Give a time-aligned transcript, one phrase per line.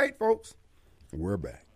[0.00, 0.54] right, folks,
[1.12, 1.66] we're back.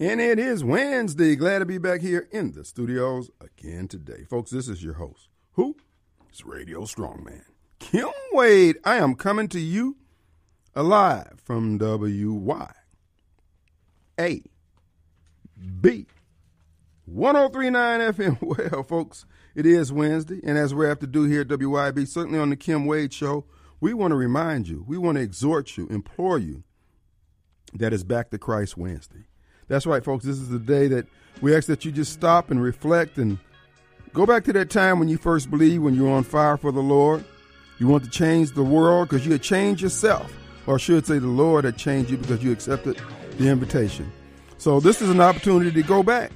[0.00, 1.36] And it is Wednesday.
[1.36, 4.24] Glad to be back here in the studios again today.
[4.28, 5.28] Folks, this is your host.
[5.52, 5.76] Who?
[6.28, 7.44] It's Radio Strongman.
[7.78, 8.78] Kim Wade.
[8.84, 9.96] I am coming to you
[10.74, 12.72] alive from WY.
[14.18, 14.42] A.
[15.80, 16.06] B.
[17.04, 18.38] 1039 FM.
[18.72, 22.40] Well, folks, it is Wednesday, and as we have to do here at WYB, certainly
[22.40, 23.44] on the Kim Wade Show,
[23.80, 26.64] we want to remind you, we want to exhort you, implore you
[27.74, 29.24] that it's back to Christ Wednesday.
[29.68, 30.24] That's right, folks.
[30.24, 31.06] This is the day that
[31.40, 33.38] we ask that you just stop and reflect and
[34.12, 36.70] go back to that time when you first believed, when you were on fire for
[36.70, 37.24] the Lord.
[37.78, 40.32] You want to change the world because you had changed yourself,
[40.66, 43.00] or I should say, the Lord had changed you because you accepted
[43.36, 44.12] the invitation.
[44.58, 46.30] So this is an opportunity to go back.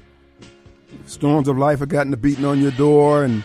[1.06, 3.44] Storms of life have gotten to beating on your door, and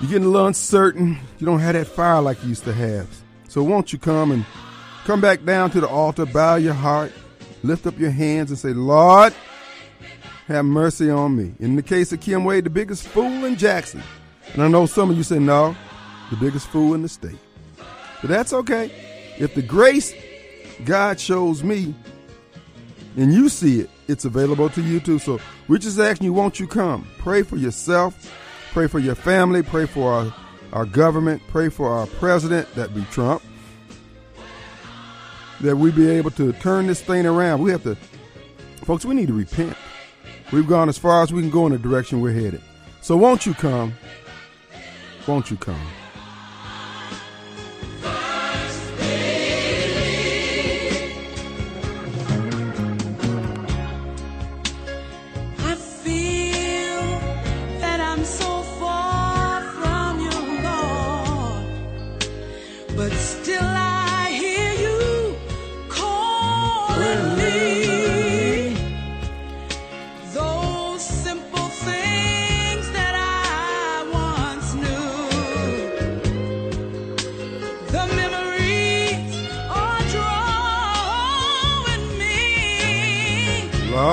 [0.00, 1.18] you're getting a little uncertain.
[1.38, 3.08] You don't have that fire like you used to have.
[3.48, 4.44] So won't you come and
[5.04, 7.12] come back down to the altar, bow your heart,
[7.62, 9.34] lift up your hands, and say, Lord,
[10.48, 11.54] have mercy on me.
[11.58, 14.02] In the case of Kim Wade, the biggest fool in Jackson.
[14.52, 15.76] And I know some of you say, no,
[16.30, 17.38] the biggest fool in the state.
[18.20, 18.90] But that's okay.
[19.38, 20.14] If the grace
[20.84, 21.94] God shows me
[23.16, 25.18] and you see it, it's available to you too.
[25.18, 27.06] So we're just asking you, won't you come?
[27.18, 28.32] Pray for yourself,
[28.72, 30.34] pray for your family, pray for our,
[30.72, 33.42] our government, pray for our president, that be Trump,
[35.62, 37.62] that we be able to turn this thing around.
[37.62, 37.94] We have to,
[38.84, 39.76] folks, we need to repent.
[40.52, 42.60] We've gone as far as we can go in the direction we're headed.
[43.00, 43.94] So won't you come?
[45.26, 45.80] Won't you come?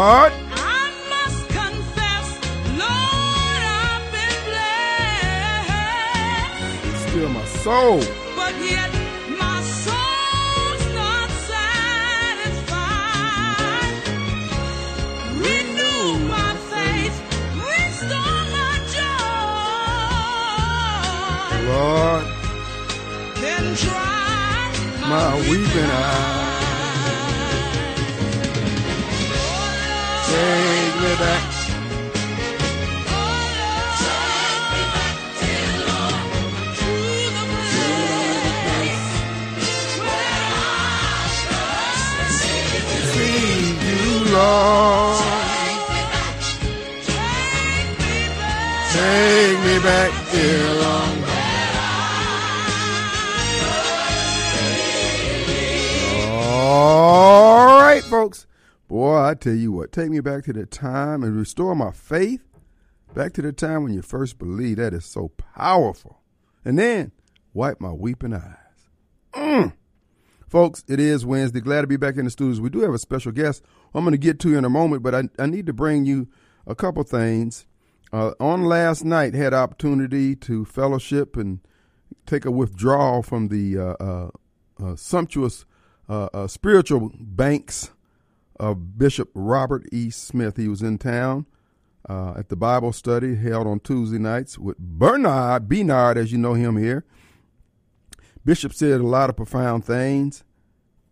[0.09, 0.33] Lord,
[1.49, 2.27] confess,
[2.81, 5.77] Lord, I've been blessed,
[7.09, 7.99] still my soul.
[8.35, 8.91] but yet
[9.37, 12.65] my soul's not satisfied.
[15.45, 16.03] Renew
[16.35, 17.15] my faith,
[17.69, 19.29] restore my joy,
[21.69, 22.25] Lord,
[23.43, 24.73] then dry
[25.07, 26.38] my weeping eyes.
[59.39, 62.43] Tell you what, take me back to the time and restore my faith.
[63.13, 64.79] Back to the time when you first believed.
[64.79, 66.21] That is so powerful.
[66.63, 67.11] And then
[67.53, 68.53] wipe my weeping eyes.
[69.33, 69.73] Mm.
[70.47, 71.59] Folks, it is Wednesday.
[71.59, 72.61] Glad to be back in the studios.
[72.61, 73.63] We do have a special guest
[73.93, 76.05] I'm going to get to you in a moment, but I, I need to bring
[76.05, 76.27] you
[76.67, 77.65] a couple things.
[78.11, 81.59] Uh, on last night, had opportunity to fellowship and
[82.25, 84.29] take a withdrawal from the uh, uh,
[84.83, 85.65] uh, sumptuous
[86.07, 87.91] uh, uh, spiritual banks
[88.59, 90.09] of Bishop Robert E.
[90.09, 90.57] Smith.
[90.57, 91.45] He was in town
[92.07, 96.53] uh, at the Bible study held on Tuesday nights with Bernard Bernard, as you know
[96.53, 97.05] him here.
[98.43, 100.43] Bishop said a lot of profound things.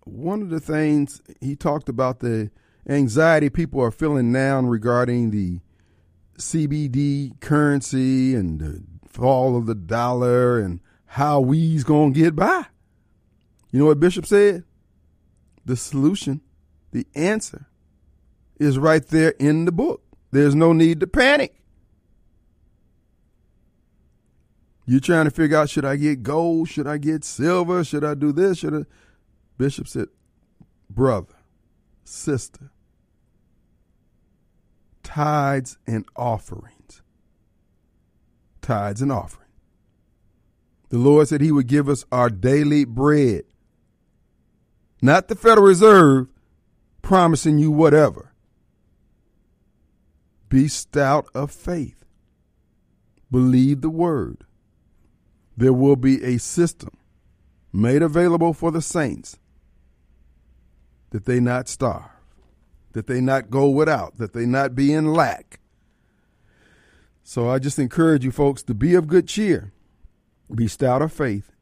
[0.06, 2.50] One of the things he talked about the
[2.88, 5.60] anxiety people are feeling now regarding the
[6.38, 12.66] CBD currency and the fall of the dollar and how we's gonna get by.
[13.72, 14.64] You know what Bishop said?
[15.66, 16.42] The solution,
[16.98, 17.68] the answer,
[18.60, 20.02] is right there in the book.
[20.32, 21.54] There's no need to panic.
[24.86, 26.70] You're trying to figure out should I get gold?
[26.70, 27.84] Should I get silver?
[27.84, 28.60] Should I do this?
[28.60, 28.86] Should I?
[29.58, 30.08] Bishop said,
[30.90, 31.34] brother,
[32.04, 32.72] sister,
[35.04, 37.02] tithes and offerings.
[38.62, 39.44] Tithes and offerings.
[40.90, 43.44] The Lord said He would give us our daily bread.
[45.02, 46.28] Not the Federal Reserve
[47.08, 48.34] promising you whatever.
[50.50, 52.04] Be stout of faith.
[53.32, 54.44] Believe the word.
[55.56, 56.98] There will be a system
[57.72, 59.40] made available for the saints
[61.12, 62.12] that they not starve,
[62.92, 65.62] that they not go without, that they not be in lack.
[67.24, 69.72] So I just encourage you folks to be of good cheer,
[70.54, 71.54] be stout of faith,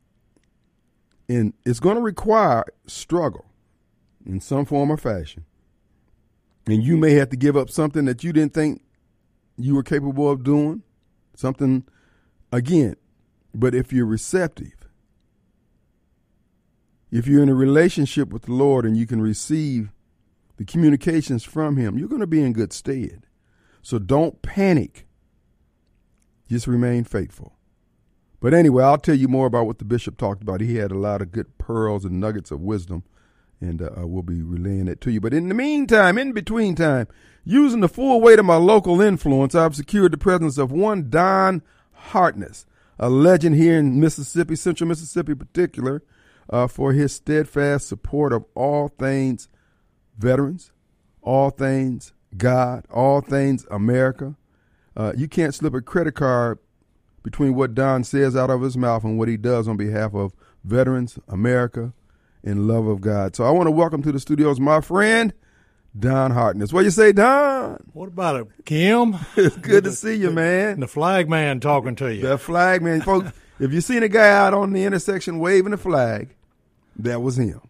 [1.29, 3.45] and it's going to require struggle
[4.25, 5.45] in some form or fashion.
[6.67, 8.81] And you may have to give up something that you didn't think
[9.57, 10.83] you were capable of doing,
[11.35, 11.85] something
[12.51, 12.95] again.
[13.53, 14.89] But if you're receptive,
[17.11, 19.91] if you're in a relationship with the Lord and you can receive
[20.57, 23.25] the communications from Him, you're going to be in good stead.
[23.81, 25.05] So don't panic.
[26.49, 27.53] Just remain faithful.
[28.41, 30.61] But anyway, I'll tell you more about what the bishop talked about.
[30.61, 33.03] He had a lot of good pearls and nuggets of wisdom,
[33.61, 35.21] and uh, we'll be relaying it to you.
[35.21, 37.07] But in the meantime, in between time,
[37.43, 41.61] using the full weight of my local influence, I've secured the presence of one Don
[41.93, 42.65] Hartness,
[42.99, 46.03] a legend here in Mississippi, Central Mississippi in particular,
[46.49, 49.47] uh, for his steadfast support of all things
[50.17, 50.71] veterans,
[51.21, 54.35] all things God, all things America.
[54.95, 56.59] Uh, you can't slip a credit card
[57.23, 60.33] between what Don says out of his mouth and what he does on behalf of
[60.63, 61.93] veterans, America,
[62.45, 63.35] and love of God.
[63.35, 65.33] So I want to welcome to the studios my friend,
[65.97, 66.71] Don Hartness.
[66.71, 67.83] What you say, Don?
[67.93, 69.15] What about it, Kim?
[69.35, 70.79] It's good to see you, man.
[70.79, 72.21] The flag man talking to you.
[72.21, 73.31] The flag man, folks.
[73.59, 76.35] If you seen a guy out on the intersection waving the flag,
[76.97, 77.61] that was him.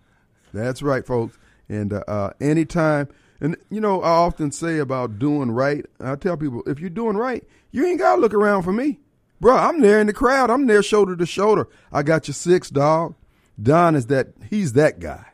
[0.54, 1.38] That's right, folks.
[1.70, 3.08] And uh, uh, anytime,
[3.40, 5.86] and you know, I often say about doing right.
[6.00, 9.00] I tell people, if you're doing right, you ain't gotta look around for me,
[9.40, 9.56] bro.
[9.56, 10.50] I'm there in the crowd.
[10.50, 11.68] I'm there shoulder to shoulder.
[11.92, 13.16] I got your six, dog.
[13.62, 14.30] Don is that.
[14.50, 15.26] He's that guy.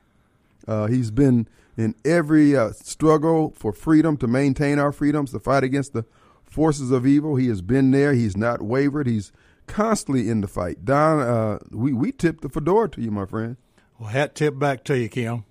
[0.67, 1.47] Uh, he's been
[1.77, 6.05] in every uh, struggle for freedom to maintain our freedoms, to fight against the
[6.43, 7.35] forces of evil.
[7.35, 8.13] He has been there.
[8.13, 9.07] He's not wavered.
[9.07, 9.31] He's
[9.67, 10.85] constantly in the fight.
[10.85, 13.57] Don, uh, we we tip the fedora to you, my friend.
[13.97, 15.45] Well, hat tip back to you, Kim.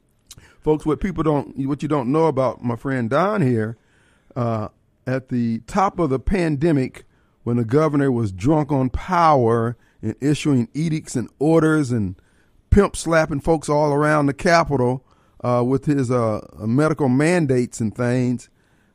[0.61, 3.79] Folks, what people don't, what you don't know about my friend Don here,
[4.37, 4.69] uh,
[5.07, 7.05] at the top of the pandemic,
[7.45, 12.17] when the governor was drunk on power and issuing edicts and orders and
[12.71, 15.05] pimp slapping folks all around the Capitol
[15.43, 18.49] uh, with his uh, medical mandates and things,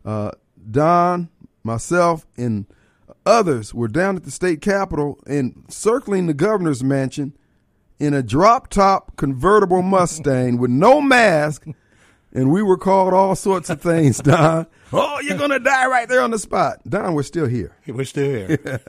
[0.04, 0.32] uh,
[0.70, 1.30] Don,
[1.64, 2.66] myself, and
[3.26, 7.36] others were down at the state capitol and circling the governor's mansion
[8.00, 11.66] in a drop top convertible Mustang with no mask.
[12.34, 14.68] And we were called all sorts of things, Don.
[14.94, 16.80] Oh, you're going to die right there on the spot.
[16.88, 17.76] Don, we're still here.
[17.88, 18.80] We're still here.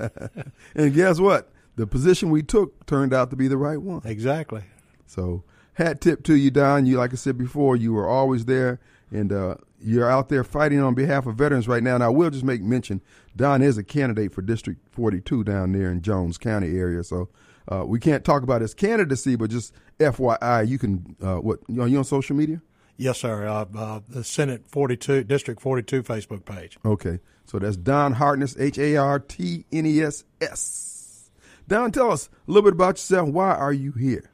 [0.75, 1.51] And guess what?
[1.77, 4.03] The position we took turned out to be the right one.
[4.05, 4.63] exactly.
[5.07, 5.45] So,
[5.75, 6.87] hat tip to you, Don.
[6.87, 8.81] You, like I said before, you were always there,
[9.11, 11.95] and uh, you're out there fighting on behalf of veterans right now.
[11.95, 13.03] And I will just make mention,
[13.35, 17.05] Don is a candidate for District 42 down there in Jones County area.
[17.05, 17.29] So,
[17.69, 21.77] uh, we can't talk about his candidacy, but just FYI, you can uh, what you,
[21.77, 22.63] know, you on social media?
[22.97, 23.47] Yes, sir.
[23.47, 26.79] Uh, uh, the Senate 42, District 42 Facebook page.
[26.85, 31.31] Okay, so that's Don Hartness, H A R T N E S S.
[31.69, 33.29] Don, tell us a little bit about yourself.
[33.29, 34.31] Why are you here?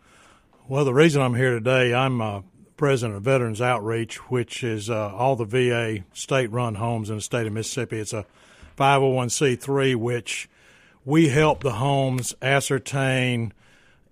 [0.73, 2.41] Well, the reason I'm here today, I'm uh,
[2.79, 7.21] president of Veterans Outreach, which is uh, all the VA state run homes in the
[7.21, 7.99] state of Mississippi.
[7.99, 8.25] It's a
[8.79, 10.49] 501c3, which
[11.05, 13.53] we help the homes ascertain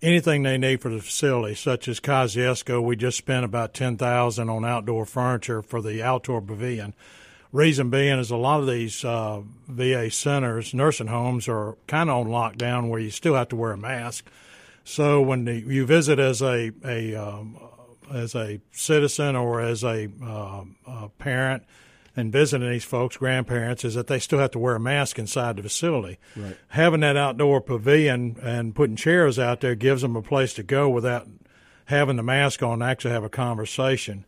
[0.03, 2.85] anything they need for the facility, such as Kosciusko.
[2.85, 6.93] We just spent about ten thousand on outdoor furniture for the outdoor pavilion.
[7.53, 12.19] Reason being is a lot of these uh, VA centers, nursing homes, are kind of
[12.19, 14.27] on lockdown where you still have to wear a mask.
[14.84, 17.56] So when the, you visit as a a um,
[18.13, 21.65] as a citizen or as a, uh, a parent
[22.17, 25.56] and visiting these folks, grandparents, is that they still have to wear a mask inside
[25.56, 26.19] the facility.
[26.37, 26.56] Right.
[26.69, 30.89] Having that outdoor pavilion and putting chairs out there gives them a place to go
[30.89, 31.29] without
[31.87, 34.25] having the mask on and actually have a conversation.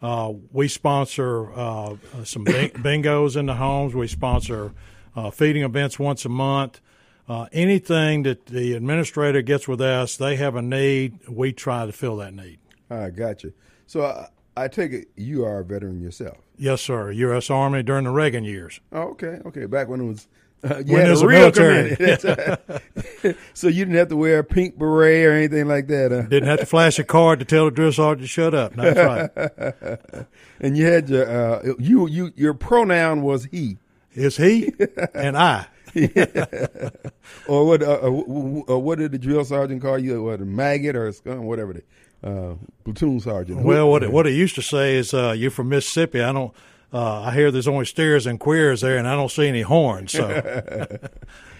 [0.00, 3.94] Uh, we sponsor uh, some bing- bingos in the homes.
[3.94, 4.72] We sponsor
[5.16, 6.80] uh, feeding events once a month.
[7.28, 11.18] Uh, anything that the administrator gets with us, they have a need.
[11.28, 12.58] We try to fill that need.
[12.88, 13.52] I got you.
[13.86, 16.38] So I, I take it you are a veteran yourself.
[16.56, 17.10] Yes, sir.
[17.10, 17.50] U.S.
[17.50, 18.80] Army during the Reagan years.
[18.92, 19.66] Oh, okay, okay.
[19.66, 20.28] Back when it was
[20.64, 21.96] uh, you When had it was a real military.
[21.96, 23.38] community.
[23.54, 26.12] So you didn't have to wear a pink beret or anything like that.
[26.12, 26.22] Huh?
[26.22, 28.74] Didn't have to flash a card to tell the drill sergeant to shut up.
[28.74, 28.98] That's
[29.36, 30.26] right.
[30.60, 33.76] And you had your uh, you you your pronoun was he,
[34.14, 34.72] It's he
[35.12, 35.66] and I.
[37.48, 37.82] or what?
[37.82, 40.22] Uh, uh, uh, what did the drill sergeant call you?
[40.22, 43.62] What a maggot or a scum, whatever the uh, platoon sergeant.
[43.62, 46.54] Well, what it, what it used to say is, uh, "You're from Mississippi." I don't.
[46.92, 50.12] Uh, I hear there's only steers and queers there, and I don't see any horns.
[50.12, 50.28] So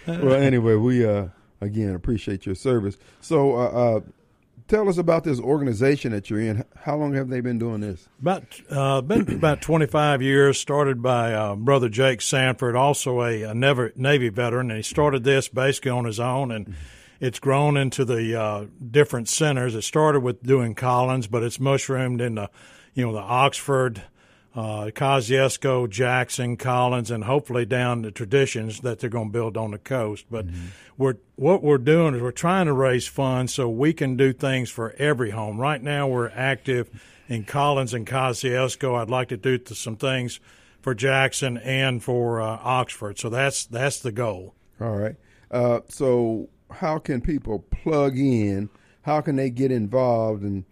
[0.07, 1.27] well, anyway, we uh,
[1.59, 2.97] again appreciate your service.
[3.21, 3.99] So, uh, uh,
[4.67, 6.63] tell us about this organization that you're in.
[6.75, 8.07] How long have they been doing this?
[8.21, 10.59] About uh, been about 25 years.
[10.59, 15.23] Started by uh, brother Jake Sanford, also a, a Navy, Navy veteran, and he started
[15.23, 16.75] this basically on his own, and
[17.19, 19.75] it's grown into the uh, different centers.
[19.75, 22.49] It started with doing Collins, but it's mushroomed into,
[22.93, 24.03] you know, the Oxford,
[24.57, 29.69] uh, Kosciusko, Jackson, Collins, and hopefully down the traditions that they're going to build on
[29.69, 30.25] the coast.
[30.31, 30.47] But
[30.97, 34.71] we're what we're doing is we're trying to raise funds so we can do things
[34.71, 35.59] for every home.
[35.59, 36.89] Right now, we're active
[37.27, 38.99] in Collins and Kosciusko.
[38.99, 40.39] I'd like to do some things
[40.81, 43.19] for Jackson and for uh, Oxford.
[43.19, 44.55] So that's that's the goal.
[44.81, 45.17] All right.
[45.51, 48.71] Uh, so, how can people plug in?
[49.03, 50.65] How can they get involved, and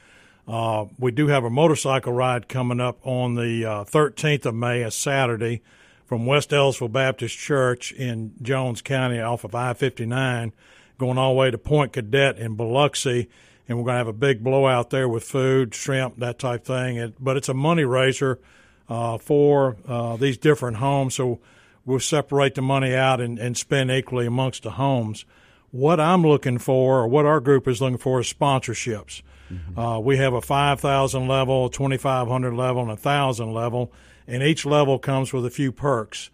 [0.47, 4.81] Uh, we do have a motorcycle ride coming up on the uh, 13th of May,
[4.83, 5.61] a Saturday,
[6.09, 10.55] from West Ellisville Baptist Church in Jones County off of I 59,
[10.97, 13.29] going all the way to Point Cadet in Biloxi.
[13.69, 16.97] And we're going to have a big blowout there with food, shrimp, that type thing.
[16.97, 18.41] It, but it's a money raiser
[18.89, 21.15] uh, for uh, these different homes.
[21.15, 21.41] So
[21.85, 25.27] we'll separate the money out and, and spend equally amongst the homes.
[25.71, 29.21] What I'm looking for, or what our group is looking for, is sponsorships.
[29.77, 33.93] Uh, we have a 5,000 level, 2,500 level, and a 1,000 level,
[34.29, 36.31] and each level comes with a few perks.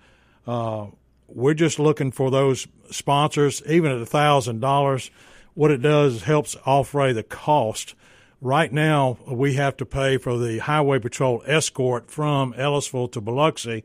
[0.47, 0.89] Uh,
[1.29, 5.11] we're just looking for those sponsors, even at thousand dollars.
[5.55, 7.95] What it does is helps offray the cost.
[8.41, 13.85] Right now, we have to pay for the highway patrol escort from Ellisville to Biloxi,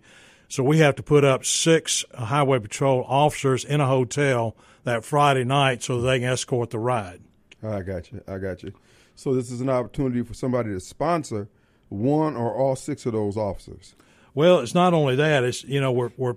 [0.49, 5.43] so we have to put up six highway patrol officers in a hotel that Friday
[5.43, 7.21] night so they can escort the ride.
[7.63, 8.21] I got you.
[8.27, 8.73] I got you.
[9.15, 11.47] So this is an opportunity for somebody to sponsor
[11.89, 13.95] one or all six of those officers.
[14.33, 15.43] Well, it's not only that.
[15.43, 16.35] It's you know we're we're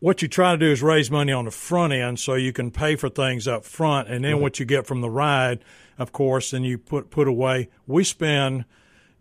[0.00, 2.70] what you try to do is raise money on the front end so you can
[2.70, 5.64] pay for things up front, and then what you get from the ride,
[5.98, 7.68] of course, then you put put away.
[7.86, 8.64] We spend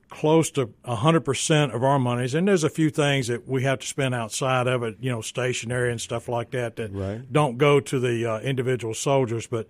[0.10, 3.80] close to hundred percent of our monies, and there's a few things that we have
[3.80, 7.32] to spend outside of it, you know, stationery and stuff like that that Right.
[7.34, 9.68] don't go to the uh, individual soldiers, but.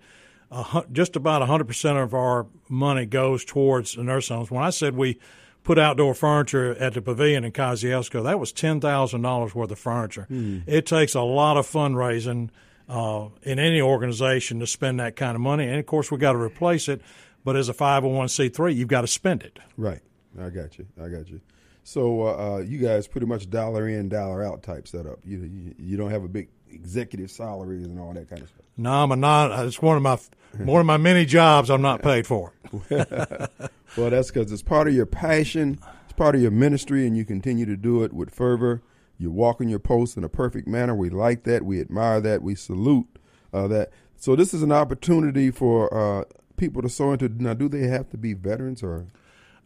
[0.52, 4.52] Hu- just about 100% of our money goes towards the nursing homes.
[4.52, 5.18] When I said we
[5.64, 10.26] put outdoor furniture at the pavilion in Kosciusko, that was $10,000 worth of furniture.
[10.66, 12.50] It takes a lot of fundraising
[12.88, 15.66] uh, in any organization to spend that kind of money.
[15.66, 17.00] And of course, we got to replace it.
[17.44, 19.58] But as a 501c3, you've got to spend it.
[19.76, 20.00] Right.
[20.40, 20.86] I got you.
[21.02, 21.40] I got you.
[21.82, 25.18] So uh, uh, you guys pretty much dollar in, dollar out type setup.
[25.22, 28.62] You, you you don't have a big executive salaries and all that kind of stuff.
[28.78, 29.66] No, I'm a non.
[29.66, 30.18] It's one of my
[30.64, 32.54] one of my many jobs I'm not paid for.
[33.96, 37.24] Well, that's because it's part of your passion, it's part of your ministry, and you
[37.24, 38.82] continue to do it with fervor.
[39.18, 40.94] You're walking your post in a perfect manner.
[40.94, 41.64] We like that.
[41.64, 42.42] We admire that.
[42.42, 43.06] We salute
[43.52, 43.90] uh, that.
[44.16, 46.24] So this is an opportunity for uh,
[46.56, 47.28] people to sow into.
[47.28, 49.06] Now, do they have to be veterans or?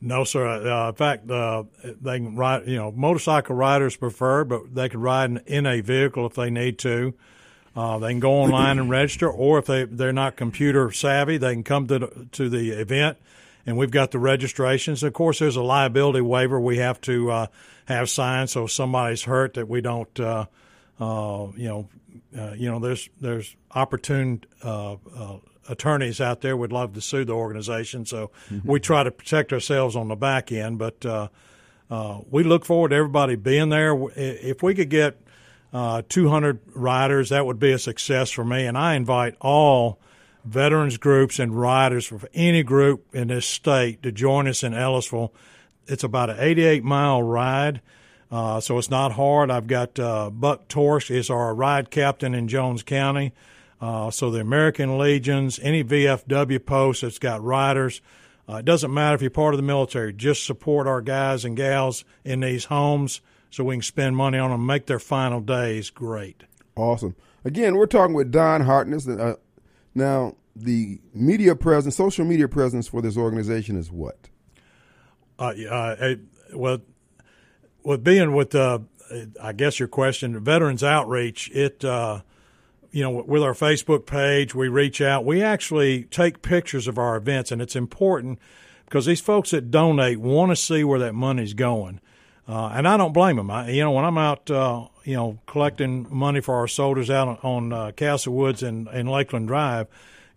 [0.01, 0.47] No, sir.
[0.47, 2.69] Uh, in fact, uh, they can ride.
[2.69, 6.51] You know, motorcycle riders prefer, but they can ride in, in a vehicle if they
[6.51, 7.15] need to.
[7.75, 11.55] Uh, they can go online and register, or if they they're not computer savvy, they
[11.55, 13.19] can come to the, to the event,
[13.69, 15.03] and we've got the registrations.
[15.03, 17.47] Of course, there's a liability waiver we have to uh,
[17.85, 20.19] have signed, so if somebody's hurt that we don't.
[20.19, 20.47] Uh,
[20.99, 21.89] uh, you know,
[22.37, 25.37] uh, you know, there's there's opportune uh, uh,
[25.69, 28.31] attorneys out there would love to sue the organization, so
[28.65, 30.79] we try to protect ourselves on the back end.
[30.79, 31.29] But uh,
[31.91, 33.95] uh, we look forward to everybody being there.
[34.17, 35.21] If we could get
[35.75, 38.65] uh, 200 riders, that would be a success for me.
[38.65, 40.01] And I invite all
[40.49, 45.33] veterans groups and riders from any group in this state to join us in Ellisville.
[45.87, 47.81] It's about an 88 mile ride.
[48.31, 49.51] Uh, so it's not hard.
[49.51, 53.33] I've got uh, Buck Torsk is our ride captain in Jones County.
[53.81, 58.03] Uh, so the American Legions, any VFW post that's got riders,
[58.49, 60.13] uh, it doesn't matter if you're part of the military.
[60.13, 64.51] Just support our guys and gals in these homes so we can spend money on
[64.51, 66.45] them, make their final days great.
[66.77, 67.15] Awesome.
[67.45, 69.07] Again, we're talking with Don Hartness.
[69.99, 74.29] Now, the media presence, social media presence for this organization is what?
[75.39, 76.15] Uh, uh,
[76.55, 76.79] well,
[77.83, 78.79] with being with, uh,
[79.43, 82.23] I guess your question, Veterans Outreach, it, uh,
[82.93, 85.25] you know, with our Facebook page, we reach out.
[85.25, 88.39] We actually take pictures of our events, and it's important
[88.85, 92.01] because these folks that donate want to see where that money's going.
[92.49, 93.51] Uh, and I don't blame them.
[93.51, 97.29] I, you know, when I'm out, uh, you know, collecting money for our soldiers out
[97.29, 99.87] on, on uh, Castlewoods and, and Lakeland Drive,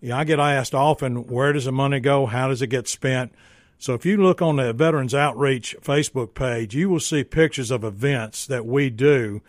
[0.02, 2.26] you know, I get asked often, where does the money go?
[2.26, 3.34] How does it get spent?
[3.78, 7.84] So if you look on the Veterans Outreach Facebook page, you will see pictures of
[7.84, 9.42] events that we do.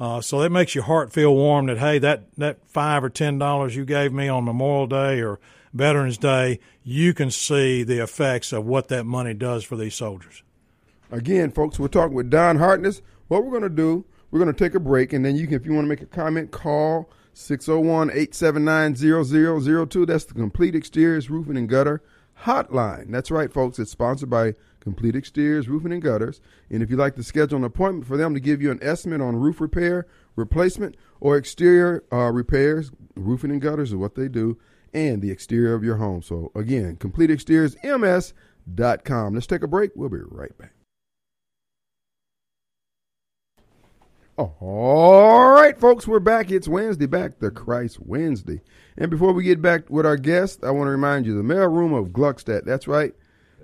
[0.00, 3.38] Uh, so that makes your heart feel warm that hey, that that five or ten
[3.38, 5.40] dollars you gave me on Memorial Day or
[5.72, 10.42] Veterans Day, you can see the effects of what that money does for these soldiers.
[11.10, 13.00] Again, folks, we're talking with Don Hartness.
[13.28, 15.56] What we're going to do, we're going to take a break, and then you can,
[15.56, 20.06] if you want to make a comment, call 601-879-0002.
[20.06, 22.02] That's the Complete Exteriors Roofing and Gutter
[22.42, 23.10] Hotline.
[23.10, 23.78] That's right, folks.
[23.78, 26.42] It's sponsored by Complete Exteriors Roofing and Gutters.
[26.68, 29.22] And if you'd like to schedule an appointment for them to give you an estimate
[29.22, 34.58] on roof repair, replacement, or exterior uh, repairs, roofing and gutters is what they do,
[34.92, 36.20] and the exterior of your home.
[36.22, 39.34] So again, CompleteExteriorsMS.com.
[39.34, 39.92] Let's take a break.
[39.94, 40.72] We'll be right back.
[44.38, 46.52] All right, folks, we're back.
[46.52, 48.60] It's Wednesday, back to Christ Wednesday.
[48.96, 51.66] And before we get back with our guest, I want to remind you the mail
[51.66, 52.64] room of Gluckstadt.
[52.64, 53.12] That's right.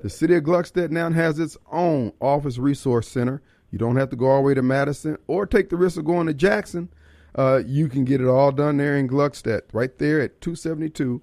[0.03, 3.41] The city of Gluckstadt now has its own office resource center.
[3.71, 6.07] You don't have to go all the way to Madison or take the risk of
[6.07, 6.89] going to Jackson.
[7.37, 11.23] Uh, you can get it all done there in Gluckstadt, right there at 272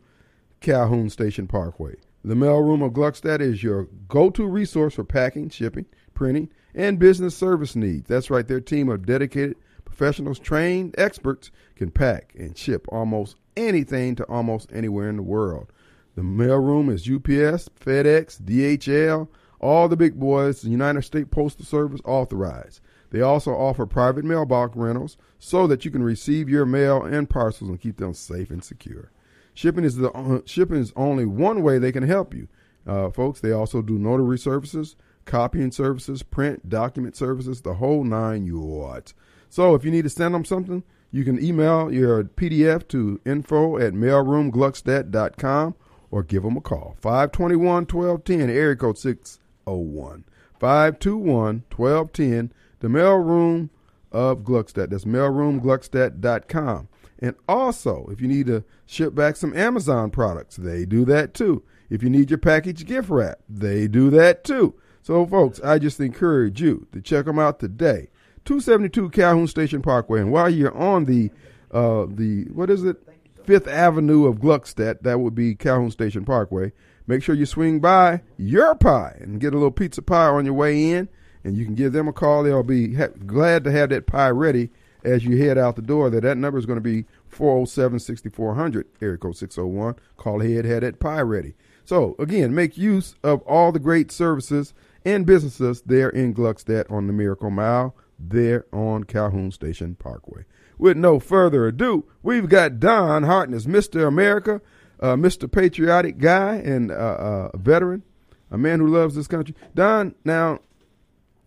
[0.62, 1.96] Calhoun Station Parkway.
[2.24, 7.76] The mailroom of Gluckstadt is your go-to resource for packing, shipping, printing, and business service
[7.76, 8.08] needs.
[8.08, 14.16] That's right, their team of dedicated professionals, trained experts, can pack and ship almost anything
[14.16, 15.72] to almost anywhere in the world.
[16.16, 19.28] The mailroom is UPS, FedEx, DHL,
[19.60, 22.82] all the big boys, the United States Postal Service authorized.
[23.12, 27.70] They also offer private mailbox rentals so that you can receive your mail and parcels
[27.70, 29.12] and keep them safe and secure.
[29.54, 32.48] Shipping is the uh, shipping is only one way they can help you,
[32.88, 33.42] uh, folks.
[33.42, 39.14] They also do notary services, copying services, print, document services, the whole nine yards.
[39.50, 43.78] So if you need to send them something, you can email your PDF to info
[43.78, 45.76] at mailroomgluckstadt.com
[46.10, 46.96] or give them a call.
[47.02, 50.24] 521-1210, area code 601.
[50.60, 53.70] 521-1210, the mailroom
[54.12, 54.90] of Gluckstadt.
[54.90, 56.88] That's mailroomgluckstadt.com.
[57.20, 61.64] And also, if you need to ship back some Amazon products, they do that too.
[61.90, 64.76] If you need your package gift wrap, they do that too.
[65.02, 68.10] So, folks, I just encourage you to check them out today.
[68.46, 70.22] 272 Calhoun Station Parkway.
[70.22, 71.32] And while you're on the,
[71.72, 72.98] uh, the what is it?
[73.46, 76.72] Fifth Avenue of Gluckstadt, that would be Calhoun Station Parkway.
[77.08, 80.54] Make sure you swing by your pie and get a little pizza pie on your
[80.54, 81.10] way in,
[81.44, 82.44] and you can give them a call.
[82.44, 84.70] They'll be ha- glad to have that pie ready
[85.04, 86.12] as you head out the door.
[86.12, 89.96] That that number is going to be 407-6400, area code 601.
[90.18, 91.56] Call ahead, have that pie ready.
[91.84, 94.74] So again, make use of all the great services
[95.06, 100.46] and businesses there in Gluckstadt on the Miracle Mile, there on Calhoun Station Parkway.
[100.78, 104.08] With no further ado, we've got Don Hartness, Mr.
[104.08, 104.62] America,
[105.00, 105.52] uh, Mr.
[105.52, 108.04] Patriotic guy and uh, uh, a veteran,
[108.50, 109.56] a man who loves this country.
[109.76, 110.60] Don, now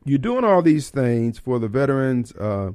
[0.04, 2.32] you're doing all these things for the veterans.
[2.32, 2.72] Uh,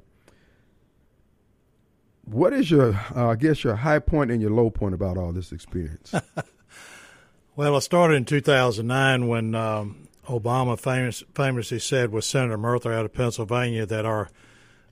[2.26, 5.32] what is your, uh, I guess, your high point and your low point about all
[5.32, 6.14] this experience?
[7.56, 13.06] well, I started in 2009 when um, Obama famous, famously said with Senator Murtha out
[13.06, 14.30] of Pennsylvania that our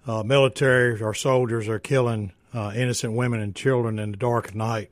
[0.07, 4.55] uh, military, our soldiers are killing uh, innocent women and children in the dark of
[4.55, 4.89] night.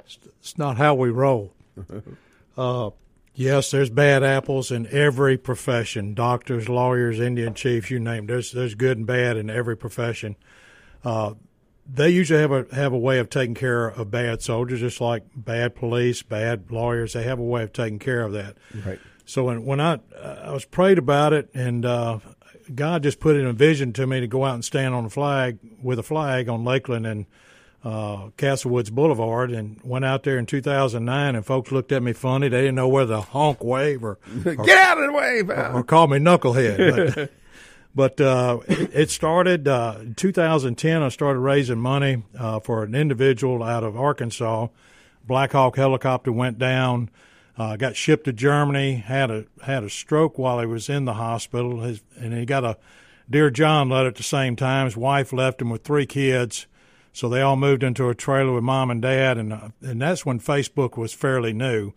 [0.00, 1.52] It's, it's not how we roll.
[2.56, 2.90] uh,
[3.34, 8.24] yes, there's bad apples in every profession: doctors, lawyers, Indian chiefs, you name.
[8.24, 8.26] It.
[8.28, 10.36] There's there's good and bad in every profession.
[11.04, 11.34] Uh,
[11.86, 15.24] they usually have a have a way of taking care of bad soldiers, just like
[15.34, 17.14] bad police, bad lawyers.
[17.14, 18.56] They have a way of taking care of that.
[18.86, 19.00] Right.
[19.26, 22.18] So when when I I was prayed about it, and uh,
[22.74, 25.10] God just put in a vision to me to go out and stand on a
[25.10, 27.26] flag with a flag on Lakeland and
[27.84, 32.48] uh, Castlewoods Boulevard, and went out there in 2009, and folks looked at me funny.
[32.48, 35.72] They didn't know whether to honk, wave, or, or get out of the way, or,
[35.72, 37.14] or call me knucklehead.
[37.14, 37.30] But,
[37.94, 41.02] but uh, it, it, started uh, in 2010.
[41.02, 44.68] I started raising money uh, for an individual out of Arkansas.
[45.26, 47.10] Black Hawk helicopter went down.
[47.56, 48.96] Uh, got shipped to Germany.
[48.96, 51.80] Had a had a stroke while he was in the hospital.
[51.80, 52.76] His, and he got a
[53.30, 54.86] Dear John letter at the same time.
[54.86, 56.66] His wife left him with three kids,
[57.12, 59.38] so they all moved into a trailer with mom and dad.
[59.38, 61.92] And uh, and that's when Facebook was fairly new.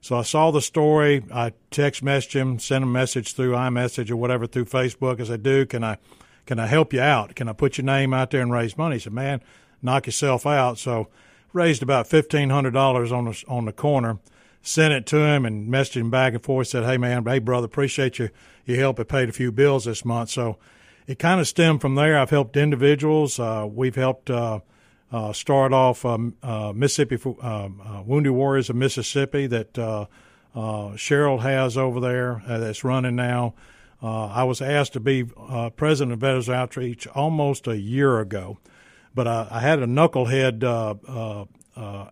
[0.00, 1.24] So I saw the story.
[1.32, 5.20] I text messaged him, sent a message through iMessage or whatever through Facebook.
[5.20, 5.98] As I "Dude, can I
[6.46, 7.34] can I help you out?
[7.34, 9.42] Can I put your name out there and raise money?" He said, "Man,
[9.82, 11.08] knock yourself out." So
[11.52, 14.18] raised about fifteen hundred dollars on the on the corner
[14.62, 16.68] sent it to him and messaged him back and forth.
[16.68, 18.30] Said, "Hey man, hey brother, appreciate you
[18.64, 19.00] your help.
[19.00, 20.58] It paid a few bills this month." So
[21.06, 22.18] it kind of stemmed from there.
[22.18, 23.40] I've helped individuals.
[23.40, 24.60] Uh, we've helped uh,
[25.10, 29.74] uh, start off um, uh, Mississippi uh, uh, Wounded Warriors of Mississippi that
[30.54, 33.54] Cheryl has over there that's running now.
[34.02, 35.24] I was asked to be
[35.76, 38.58] president of Veterans Outreach almost a year ago,
[39.12, 40.62] but I, I had a knucklehead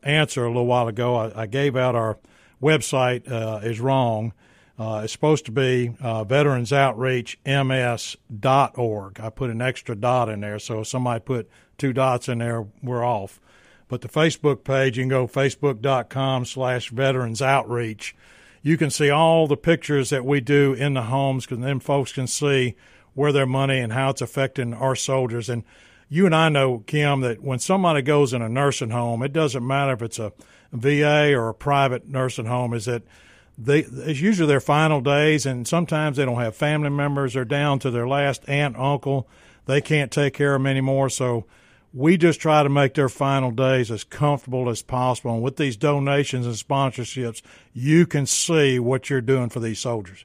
[0.03, 1.15] answer a little while ago.
[1.15, 2.19] I, I gave out our
[2.61, 3.23] website
[3.65, 4.35] is wrong.
[4.79, 9.21] Uh, it's supposed to be uh, veteransoutreachms.org.
[9.21, 12.65] I put an extra dot in there, so if somebody put two dots in there,
[12.81, 13.41] we're off.
[13.89, 18.15] But the Facebook page, you can go facebook.com slash veterans outreach.
[18.63, 22.13] You can see all the pictures that we do in the homes because then folks
[22.13, 22.77] can see
[23.15, 25.49] where their money and how it's affecting our soldiers.
[25.49, 25.65] And
[26.09, 29.67] you and I know, Kim, that when somebody goes in a nursing home, it doesn't
[29.67, 30.33] matter if it's a
[30.73, 33.03] VA or a private nursing home, is that–
[33.59, 37.35] they it's usually their final days, and sometimes they don't have family members.
[37.35, 39.29] They're down to their last aunt, uncle.
[39.67, 41.11] They can't take care of them anymore.
[41.11, 41.45] So
[41.93, 45.35] we just try to make their final days as comfortable as possible.
[45.35, 47.43] And with these donations and sponsorships,
[47.75, 50.25] you can see what you're doing for these soldiers.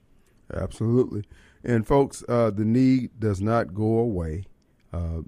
[0.53, 1.23] Absolutely.
[1.63, 4.45] And folks, uh, the need does not go away.
[4.93, 5.21] Uh,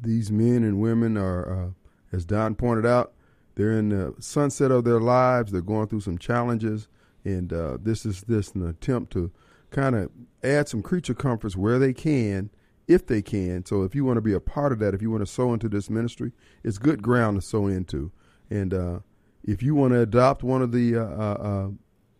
[0.00, 1.68] these men and women are, uh,
[2.10, 3.12] as Don pointed out,
[3.54, 5.52] they're in the sunset of their lives.
[5.52, 6.88] They're going through some challenges
[7.24, 9.30] and uh, this is this an attempt to
[9.70, 10.10] kind of
[10.42, 12.50] add some creature comforts where they can,
[12.88, 13.64] if they can.
[13.64, 15.52] So if you want to be a part of that, if you want to sow
[15.52, 16.32] into this ministry,
[16.64, 18.10] it's good ground to sow into.
[18.50, 18.98] And uh,
[19.44, 21.70] if you want to adopt one of the uh, uh,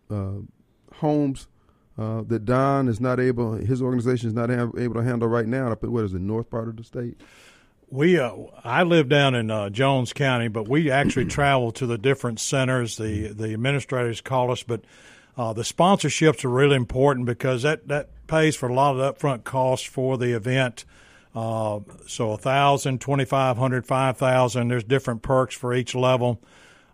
[0.09, 0.39] uh, uh
[0.95, 1.47] homes
[1.97, 5.83] that Don is not able, his organization is not able to handle right now, up
[5.83, 7.21] at what is the north part of the state
[7.93, 11.97] we uh, I live down in uh, Jones County, but we actually travel to the
[11.97, 12.97] different centers.
[12.97, 14.81] The the administrators call us, but
[15.37, 19.13] uh, the sponsorships are really important because that that pays for a lot of the
[19.13, 20.85] upfront costs for the event.
[21.35, 24.69] Uh, so a thousand, twenty five hundred, five thousand.
[24.69, 26.41] There's different perks for each level.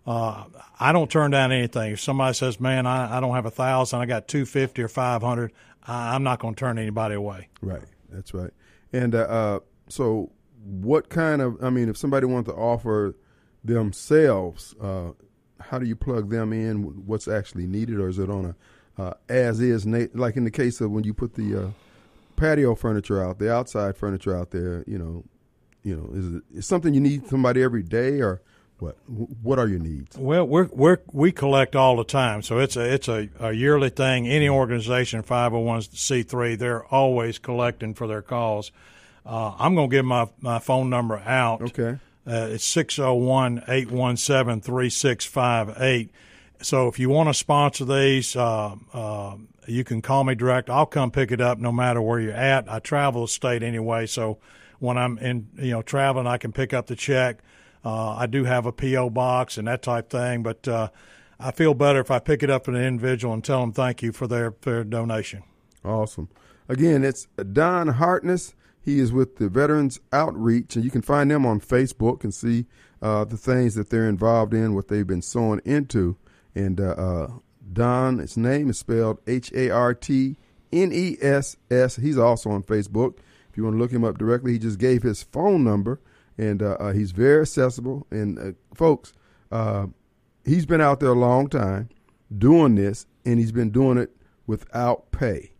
[0.06, 0.44] Uh,
[0.78, 1.92] I don't turn down anything.
[1.92, 4.88] If somebody says, "Man, I, I don't have a thousand, I got two fifty or
[4.88, 5.52] five hundred,
[5.86, 7.48] I'm not going to turn anybody away.
[7.62, 7.82] Right.
[8.10, 8.50] That's right.
[8.92, 10.30] And uh, so
[10.64, 13.16] what kind of i mean if somebody wants to offer
[13.64, 15.10] themselves uh,
[15.60, 17.06] how do you plug them in?
[17.06, 17.98] What's actually needed?
[17.98, 18.54] Or is it on a
[19.00, 21.70] uh, as is like in the case of when you put the uh,
[22.36, 25.24] patio furniture out the outside furniture out there you know
[25.82, 28.42] you know is it is something you need somebody every day or
[28.78, 30.18] what what are your needs?
[30.18, 32.42] Well we're, we're we collect all the time.
[32.42, 34.26] So it's a it's a, a yearly thing.
[34.26, 38.72] Any organization 501c3 they're always collecting for their calls
[39.26, 41.62] uh, I'm going to give my, my phone number out.
[41.62, 41.98] Okay.
[42.26, 46.10] Uh, it's 601 817 3658.
[46.62, 50.68] So if you want to sponsor these, uh, uh, you can call me direct.
[50.68, 52.70] I'll come pick it up no matter where you're at.
[52.70, 54.38] I travel the state anyway, so
[54.78, 57.38] when I'm in, you know, traveling, I can pick up the check.
[57.84, 60.88] Uh, I do have a PO box and that type thing, but uh,
[61.38, 64.02] I feel better if I pick it up from an individual and tell them thank
[64.02, 65.42] you for their, their donation.
[65.82, 66.28] Awesome.
[66.68, 68.54] Again, it's Don Hartness.
[68.82, 72.66] He is with the Veterans Outreach, and you can find them on Facebook and see
[73.02, 76.16] uh, the things that they're involved in, what they've been sowing into.
[76.54, 77.28] And uh, uh,
[77.72, 80.36] Don, his name is spelled H A R T
[80.72, 81.96] N E S S.
[81.96, 83.18] He's also on Facebook.
[83.50, 86.00] If you want to look him up directly, he just gave his phone number,
[86.38, 88.06] and uh, uh, he's very accessible.
[88.10, 89.12] And uh, folks,
[90.44, 91.90] he's been out there a long time
[92.36, 94.16] doing this, and he's been doing it
[94.46, 95.52] without pay.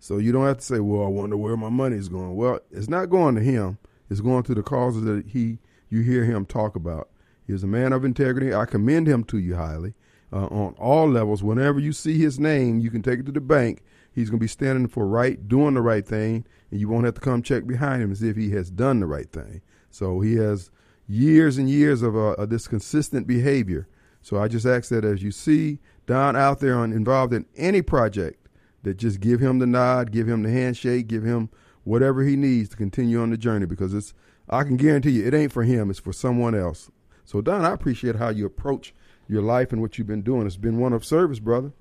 [0.00, 2.60] So you don't have to say, "Well, I wonder where my money is going." Well,
[2.70, 3.78] it's not going to him.
[4.10, 5.58] It's going to the causes that he
[5.90, 7.08] you hear him talk about.
[7.46, 8.54] He's a man of integrity.
[8.54, 9.94] I commend him to you highly
[10.32, 11.42] uh, on all levels.
[11.42, 13.82] Whenever you see his name, you can take it to the bank.
[14.12, 17.14] He's going to be standing for right, doing the right thing, and you won't have
[17.14, 19.62] to come check behind him as if he has done the right thing.
[19.90, 20.70] So he has
[21.06, 23.88] years and years of, uh, of this consistent behavior.
[24.20, 27.80] So I just ask that as you see Don out there on, involved in any
[27.80, 28.47] project,
[28.82, 31.50] that just give him the nod, give him the handshake, give him
[31.84, 34.14] whatever he needs to continue on the journey because it's
[34.48, 36.90] I can guarantee you it ain't for him, it's for someone else.
[37.24, 38.94] So Don, I appreciate how you approach
[39.28, 40.46] your life and what you've been doing.
[40.46, 41.72] It's been one of service, brother.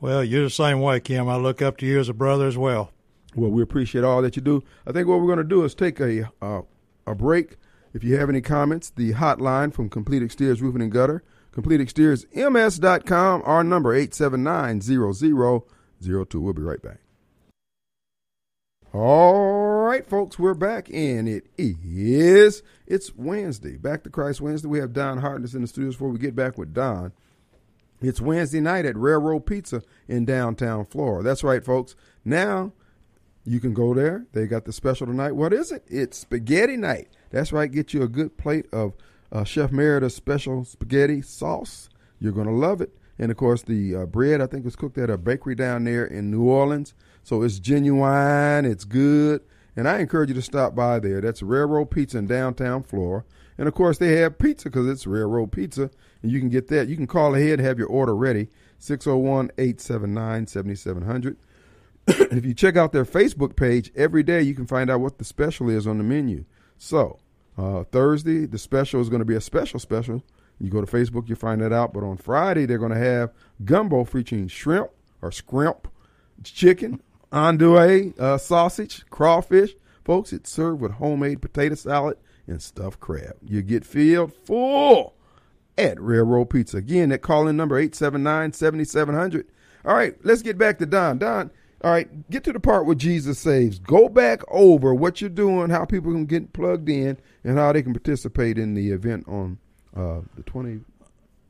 [0.00, 1.28] Well, you're the same way, Kim.
[1.28, 2.90] I look up to you as a brother as well.
[3.34, 4.62] Well, we appreciate all that you do.
[4.86, 6.62] I think what we're going to do is take a uh,
[7.06, 7.56] a break.
[7.94, 13.62] If you have any comments, the hotline from Complete Exteriors Roofing and Gutter, CompleteExteriorsMS.com, our
[13.62, 14.80] number 879
[16.02, 16.40] 02.
[16.40, 16.98] We'll be right back.
[18.92, 24.68] All right, folks, we're back, and it is it's Wednesday, Back to Christ Wednesday.
[24.68, 27.12] We have Don Hartness in the studios before we get back with Don.
[28.02, 31.22] It's Wednesday night at Railroad Pizza in downtown Flora.
[31.22, 31.94] That's right, folks.
[32.24, 32.72] Now
[33.44, 34.26] you can go there.
[34.32, 35.32] They got the special tonight.
[35.32, 35.84] What is it?
[35.88, 37.08] It's spaghetti night.
[37.30, 37.70] That's right.
[37.70, 38.94] Get you a good plate of
[39.30, 41.88] uh, Chef Merida's special spaghetti sauce.
[42.20, 42.94] You're going to love it.
[43.22, 46.04] And of course, the uh, bread I think was cooked at a bakery down there
[46.04, 46.92] in New Orleans.
[47.22, 48.64] So it's genuine.
[48.64, 49.42] It's good.
[49.76, 51.20] And I encourage you to stop by there.
[51.20, 53.22] That's Railroad Pizza in downtown Flora.
[53.56, 55.88] And of course, they have pizza because it's Railroad Pizza.
[56.20, 56.88] And you can get that.
[56.88, 58.48] You can call ahead, have your order ready
[58.80, 61.36] 601 879 7700.
[62.36, 65.24] If you check out their Facebook page every day, you can find out what the
[65.24, 66.44] special is on the menu.
[66.76, 67.20] So,
[67.56, 70.24] uh, Thursday, the special is going to be a special special.
[70.62, 71.92] You go to Facebook, you find that out.
[71.92, 73.32] But on Friday, they're going to have
[73.64, 75.88] gumbo featuring shrimp or scrimp,
[76.44, 79.74] chicken, andouille, uh, sausage, crawfish.
[80.04, 83.36] Folks, it's served with homemade potato salad and stuffed crab.
[83.44, 85.14] You get filled full
[85.76, 86.76] at Railroad Pizza.
[86.76, 89.46] Again, that call in number 879 7700.
[89.84, 91.18] All right, let's get back to Don.
[91.18, 91.50] Don,
[91.82, 93.80] all right, get to the part where Jesus saves.
[93.80, 97.82] Go back over what you're doing, how people can get plugged in, and how they
[97.82, 99.58] can participate in the event on
[99.96, 100.80] uh, the 20,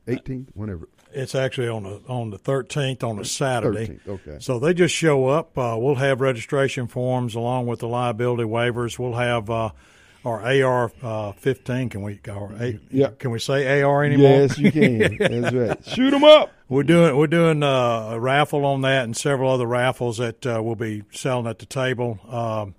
[0.07, 0.87] 18th, whenever.
[1.15, 3.87] It's actually on the on the 13th on a Saturday.
[3.87, 4.37] 13th, okay.
[4.39, 5.55] So they just show up.
[5.57, 8.97] Uh, we'll have registration forms along with the liability waivers.
[8.97, 9.69] We'll have uh,
[10.25, 11.89] our AR uh, 15.
[11.89, 12.19] Can we?
[12.27, 13.09] Or eight, Yeah.
[13.19, 14.31] Can we say AR anymore?
[14.31, 15.17] Yes, you can.
[15.41, 15.85] That's right.
[15.85, 16.51] Shoot them up.
[16.67, 20.61] We're doing we're doing uh, a raffle on that and several other raffles that uh,
[20.63, 22.19] we'll be selling at the table.
[22.27, 22.73] Um,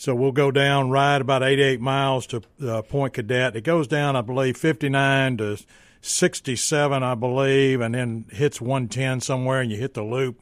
[0.00, 3.54] so we'll go down ride about 88 miles to uh, Point Cadet.
[3.54, 5.58] It goes down, I believe, 59 to
[6.00, 10.40] 67, I believe, and then hits 110 somewhere, and you hit the loop.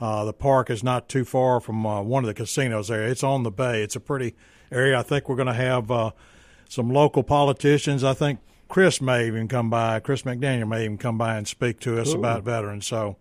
[0.00, 3.04] Uh, the park is not too far from uh, one of the casinos there.
[3.04, 3.82] It's on the bay.
[3.82, 4.36] It's a pretty
[4.70, 4.96] area.
[4.96, 6.12] I think we're going to have uh,
[6.68, 8.04] some local politicians.
[8.04, 9.98] I think Chris may even come by.
[9.98, 12.20] Chris McDaniel may even come by and speak to us Cool.
[12.20, 12.86] about veterans.
[12.86, 13.16] So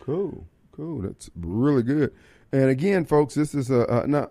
[0.00, 1.02] Cool, cool.
[1.02, 2.14] That's really good.
[2.50, 4.30] And again, folks, this is a, a now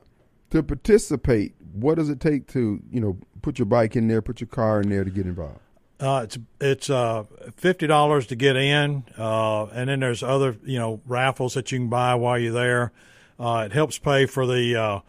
[0.52, 1.56] to participate.
[1.74, 4.82] What does it take to you know put your bike in there, put your car
[4.82, 5.60] in there to get involved?
[6.00, 7.24] Uh, it's it's uh,
[7.56, 11.80] fifty dollars to get in, uh, and then there's other you know raffles that you
[11.80, 12.92] can buy while you're there.
[13.40, 15.00] Uh, it helps pay for the uh,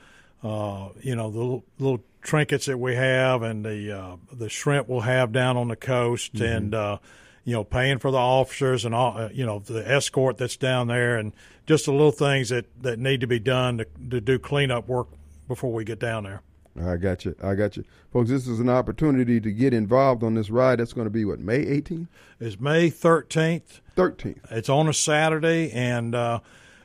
[0.46, 4.88] uh, you know the little, little trinkets that we have and the uh, the shrimp
[4.88, 6.98] we'll have down on the coast, and uh,
[7.44, 10.88] you know paying for the officers and all uh, you know the escort that's down
[10.88, 11.32] there, and
[11.66, 15.08] just the little things that, that need to be done to, to do cleanup work
[15.48, 16.42] before we get down there.
[16.80, 17.34] I got you.
[17.42, 18.30] I got you, folks.
[18.30, 20.78] This is an opportunity to get involved on this ride.
[20.78, 22.06] That's going to be what May 18th,
[22.38, 23.80] It's May thirteenth.
[23.96, 24.52] 13th.
[24.52, 26.38] It's on a Saturday, and uh,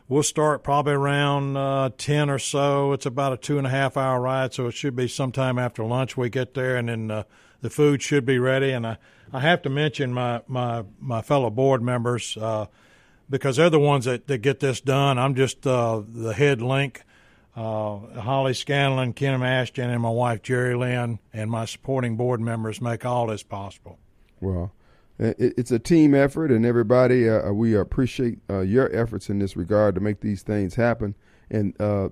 [0.08, 2.93] we'll start probably around uh, 10 or so.
[2.93, 5.84] It's about a two and a half hour ride, so it should be sometime after
[5.84, 7.23] lunch we get there, and then uh,
[7.62, 8.71] the food should be ready.
[8.71, 8.97] And I,
[9.32, 12.65] I have to mention my, my, my fellow board members uh,
[13.30, 15.19] because they're the ones that, that get this done.
[15.19, 17.04] I'm just uh, the head link.
[17.56, 22.82] Uh, Holly Scanlon, Kim Ashton, and my wife Jerry Lynn, and my supporting board members
[22.82, 24.00] make all this possible.
[24.42, 24.74] Well,
[25.20, 29.96] it's a team effort, and everybody, uh, we appreciate uh, your efforts in this regard
[29.96, 31.16] to make these things happen.
[31.52, 32.10] And uh,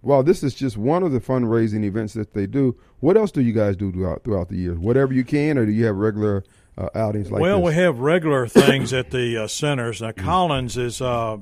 [0.00, 3.40] while this is just one of the fundraising events that they do, what else do
[3.40, 4.74] you guys do throughout throughout the year?
[4.74, 6.44] Whatever you can, or do you have regular
[6.76, 7.66] uh, outings like well, this?
[7.66, 10.02] we have regular things at the uh, centers.
[10.02, 11.38] Now, Collins is uh, uh,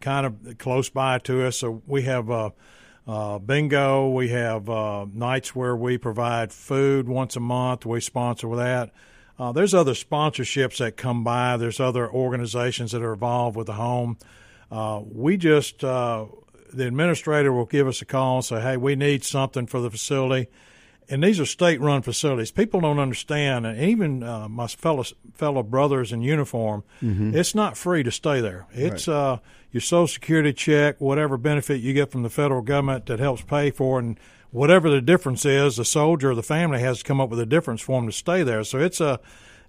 [0.00, 2.52] kind of close by to us, so we have
[3.06, 4.10] uh, bingo.
[4.10, 7.86] We have uh, nights where we provide food once a month.
[7.86, 8.90] We sponsor that.
[9.38, 11.56] Uh, there's other sponsorships that come by.
[11.56, 14.18] There's other organizations that are involved with the home.
[14.70, 16.26] Uh, we just uh,
[16.72, 19.90] the administrator will give us a call and say, "Hey, we need something for the
[19.90, 20.48] facility."
[21.10, 22.50] And these are state-run facilities.
[22.52, 26.84] People don't understand, and even uh, my fellow fellow brothers in uniform,
[27.34, 28.66] it's not free to stay there.
[28.72, 29.38] It's uh,
[29.72, 33.70] your Social Security check, whatever benefit you get from the federal government that helps pay
[33.70, 34.20] for, it, and
[34.50, 37.46] whatever the difference is, the soldier or the family has to come up with a
[37.46, 38.64] difference for them to stay there.
[38.64, 39.20] So it's a,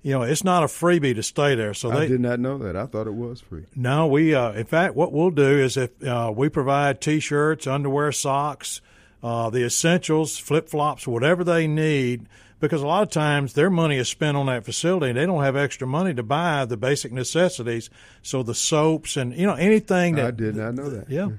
[0.02, 1.74] you know, it's not a freebie to stay there.
[1.74, 2.76] So I they, did not know that.
[2.76, 3.66] I thought it was free.
[3.76, 4.34] no, we.
[4.34, 8.82] Uh, in fact, what we'll do is if uh, we provide T-shirts, underwear, socks,
[9.24, 12.28] uh, the essentials, flip flops, whatever they need,
[12.60, 15.44] because a lot of times their money is spent on that facility, and they don't
[15.44, 17.90] have extra money to buy the basic necessities.
[18.22, 21.10] So the soaps and you know anything that I did not know that.
[21.10, 21.30] yeah.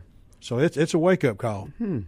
[0.41, 1.69] So it's it's a wake up call.
[1.79, 2.01] Hmm.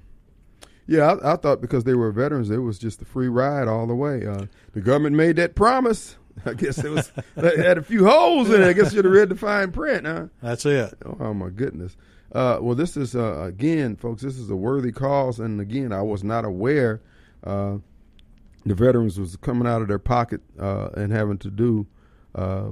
[0.86, 3.86] Yeah, I, I thought because they were veterans, it was just a free ride all
[3.86, 4.26] the way.
[4.26, 6.16] Uh, the government made that promise.
[6.44, 8.66] I guess it was it had a few holes in it.
[8.66, 10.26] I guess you'd have read the fine print, huh?
[10.42, 10.94] That's it.
[11.20, 11.96] Oh my goodness.
[12.34, 14.22] Uh, well, this is uh, again, folks.
[14.22, 17.00] This is a worthy cause, and again, I was not aware
[17.44, 17.76] uh,
[18.66, 21.86] the veterans was coming out of their pocket uh, and having to do,
[22.34, 22.70] uh,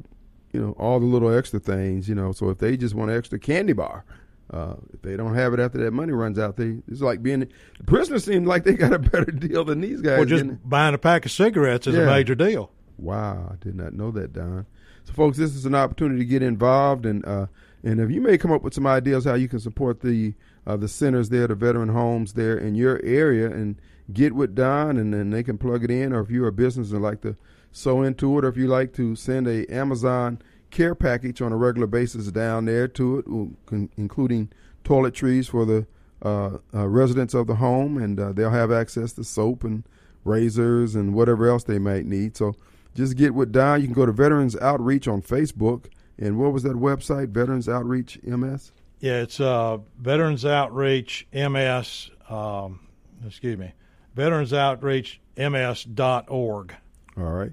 [0.52, 2.32] you know, all the little extra things, you know.
[2.32, 4.04] So if they just want an extra candy bar,
[4.50, 7.40] uh, if they don't have it after that money runs out, they it's like being
[7.40, 10.18] the prisoners seem like they got a better deal than these guys.
[10.18, 12.70] Well, just buying a pack of cigarettes is a major deal.
[12.98, 14.66] Wow, I did not know that, Don.
[15.04, 17.46] So, folks, this is an opportunity to get involved, and uh,
[17.84, 20.34] and if you may come up with some ideas how you can support the
[20.66, 23.76] uh, the centers there, the veteran homes there in your area, and
[24.12, 26.12] get with Don, and then they can plug it in.
[26.12, 27.36] Or if you're a business and like to
[27.72, 30.40] sew into it, or if you like to send a Amazon
[30.70, 34.50] care package on a regular basis down there to it, including
[34.84, 35.86] toiletries for the
[36.22, 39.84] uh, uh, residents of the home, and uh, they'll have access to soap and
[40.24, 42.36] razors and whatever else they might need.
[42.36, 42.54] So
[42.94, 43.80] just get with Don.
[43.80, 45.86] You can go to Veterans Outreach on Facebook.
[46.22, 47.30] And what was that website?
[47.30, 48.70] Veterans Outreach MS?
[49.00, 52.10] Yeah, it's uh, Veterans Outreach MS.
[52.30, 52.86] Um,
[53.26, 53.72] excuse me,
[54.14, 56.76] Veterans Outreach MS.org.
[57.16, 57.52] All right.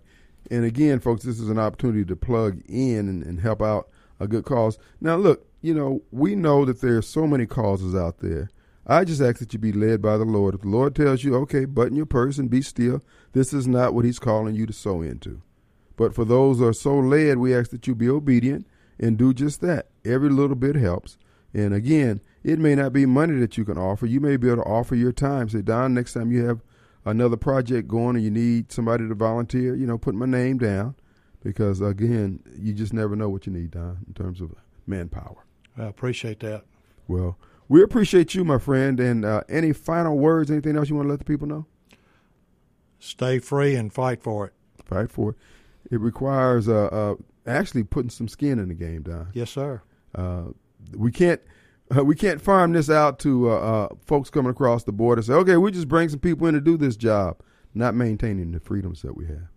[0.51, 4.27] And again, folks, this is an opportunity to plug in and, and help out a
[4.27, 4.77] good cause.
[5.01, 8.51] Now, look, you know, we know that there are so many causes out there.
[8.85, 10.53] I just ask that you be led by the Lord.
[10.53, 13.01] If the Lord tells you, okay, button your purse and be still,
[13.33, 15.41] this is not what He's calling you to sow into.
[15.99, 18.65] But for those who are so led, we ask that you be obedient
[19.01, 19.87] and do just that.
[20.05, 21.17] Every little bit helps.
[21.53, 24.05] And again, it may not be money that you can offer.
[24.05, 25.49] You may be able to offer your time.
[25.49, 26.61] Say, Don, next time you have
[27.03, 30.95] another project going and you need somebody to volunteer, you know, put my name down.
[31.43, 34.55] Because again, you just never know what you need, Don, in terms of
[34.87, 35.43] manpower.
[35.77, 36.63] I appreciate that.
[37.09, 39.01] Well, we appreciate you, my friend.
[39.01, 41.65] And uh, any final words, anything else you want to let the people know?
[42.99, 44.53] Stay free and fight for it.
[44.85, 45.35] Fight for it.
[45.91, 47.15] It requires uh, uh,
[47.47, 49.29] actually putting some skin in the game, Don.
[49.33, 49.81] Yes, sir.
[50.13, 50.45] Uh,
[50.95, 51.41] we can't
[51.95, 55.21] uh, we can't farm this out to uh, uh, folks coming across the border.
[55.21, 57.41] Say, okay, we just bring some people in to do this job,
[57.73, 59.47] not maintaining the freedoms that we have.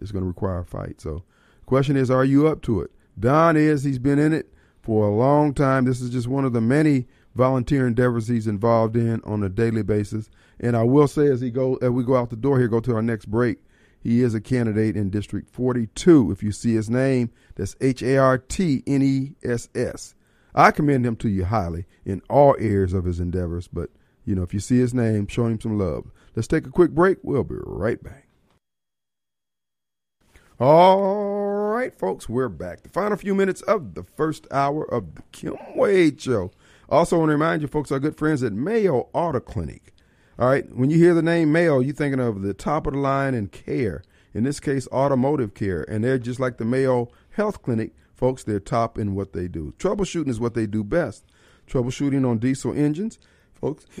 [0.00, 1.00] It's going to require a fight.
[1.00, 1.24] So,
[1.66, 2.90] question is, are you up to it?
[3.18, 3.82] Don is.
[3.84, 5.84] He's been in it for a long time.
[5.84, 9.82] This is just one of the many volunteer endeavors he's involved in on a daily
[9.82, 10.30] basis.
[10.60, 12.80] And I will say, as he go as we go out the door here, go
[12.80, 13.58] to our next break.
[14.00, 16.30] He is a candidate in District 42.
[16.30, 20.14] If you see his name, that's H A R T N E S S.
[20.54, 23.68] I commend him to you highly in all areas of his endeavors.
[23.68, 23.90] But,
[24.24, 26.10] you know, if you see his name, show him some love.
[26.34, 27.18] Let's take a quick break.
[27.22, 28.28] We'll be right back.
[30.60, 32.82] All right, folks, we're back.
[32.82, 36.50] The final few minutes of the first hour of the Kim Wade Show.
[36.88, 39.94] Also, want to remind you, folks, our good friends at Mayo Auto Clinic.
[40.38, 43.00] All right, when you hear the name Mayo, you're thinking of the top of the
[43.00, 44.04] line in care.
[44.32, 45.82] In this case, automotive care.
[45.82, 49.74] And they're just like the Mayo Health Clinic, folks, they're top in what they do.
[49.78, 51.24] Troubleshooting is what they do best.
[51.66, 53.18] Troubleshooting on diesel engines,
[53.52, 53.84] folks.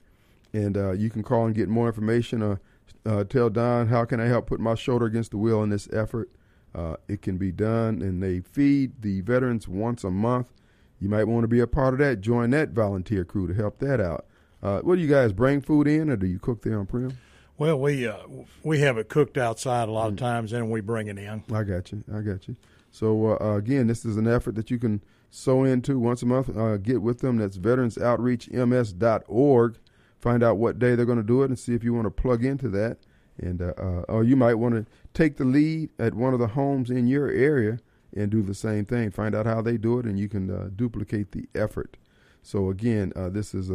[0.53, 2.61] And uh, you can call and get more information or
[3.07, 5.89] uh, tell Don, how can I help put my shoulder against the wheel in this
[5.93, 6.31] effort?
[6.75, 10.53] Uh, it can be done, and they feed the veterans once a month.
[11.01, 12.21] You might want to be a part of that.
[12.21, 14.27] Join that volunteer crew to help that out.
[14.63, 17.19] Uh, what do you guys bring food in, or do you cook there on prem?
[17.57, 18.19] Well, we uh,
[18.63, 21.43] we have it cooked outside a lot of times, and we bring it in.
[21.53, 22.05] I got you.
[22.15, 22.57] I got you.
[22.91, 26.55] So uh, again, this is an effort that you can sew into once a month.
[26.57, 27.39] Uh, get with them.
[27.39, 29.79] That's veteransoutreachms.org.
[30.19, 32.11] Find out what day they're going to do it and see if you want to
[32.11, 32.99] plug into that.
[33.39, 34.85] And uh, uh, or you might want to
[35.15, 37.79] take the lead at one of the homes in your area
[38.15, 39.11] and do the same thing.
[39.11, 41.97] Find out how they do it, and you can uh, duplicate the effort.
[42.43, 43.71] So again, uh, this is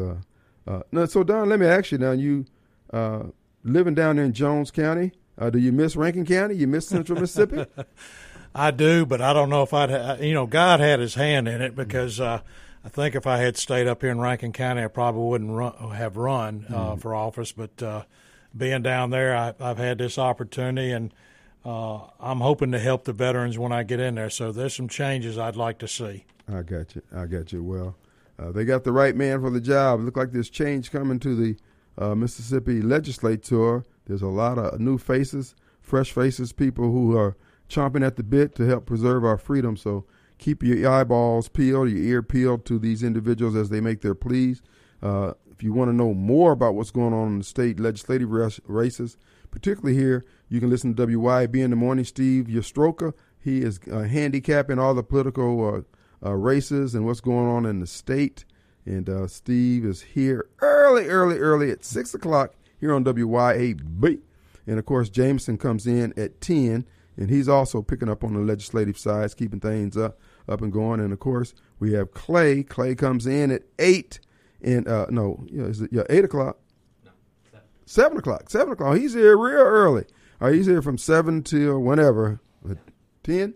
[0.92, 1.06] no.
[1.08, 2.12] So Don, let me ask you now.
[2.12, 2.46] You
[3.64, 5.14] living down there in Jones County,
[5.50, 6.54] do you miss Rankin County?
[6.56, 7.66] You miss Central Mississippi?
[8.58, 9.92] I do, but I don't know if I'd.
[9.92, 12.40] ha- You know, God had His hand in it because uh,
[12.86, 15.74] I think if I had stayed up here in Rankin County, I probably wouldn't run,
[15.92, 17.52] have run uh, for office.
[17.52, 18.04] But uh,
[18.56, 21.14] being down there, I, I've had this opportunity, and
[21.66, 24.30] uh, I'm hoping to help the veterans when I get in there.
[24.30, 26.24] So there's some changes I'd like to see.
[26.48, 27.02] I got you.
[27.14, 27.62] I got you.
[27.62, 27.98] Well,
[28.40, 30.00] uh, they got the right man for the job.
[30.00, 31.58] Look like there's change coming to the
[31.98, 33.84] uh, Mississippi legislature.
[34.06, 37.36] There's a lot of new faces, fresh faces, people who are
[37.70, 39.78] chomping at the bit to help preserve our freedom.
[39.78, 40.06] So
[40.38, 44.62] keep your eyeballs peeled, your ear peeled to these individuals as they make their pleas.
[45.02, 48.30] Uh, if you want to know more about what's going on in the state legislative
[48.66, 49.18] races,
[49.52, 52.04] particularly here, you can listen to WYB in the morning.
[52.04, 55.86] Steve Yostroka, he is uh, handicapping all the political
[56.24, 58.44] uh, uh, races and what's going on in the state.
[58.86, 64.22] And uh, Steve is here early, early, early at 6 o'clock here on WYAB.
[64.68, 66.86] And of course, Jameson comes in at 10,
[67.18, 71.00] and he's also picking up on the legislative sides, keeping things up, up and going.
[71.00, 72.64] And of course, we have Clay.
[72.64, 74.20] Clay comes in at 8,
[74.62, 76.58] and uh, no, yeah, is it, yeah, 8 o'clock?
[77.86, 78.50] Seven o'clock.
[78.50, 78.98] Seven o'clock.
[78.98, 80.06] He's here real early.
[80.42, 82.42] All right, he's here from seven till whenever.
[83.24, 83.54] Ten.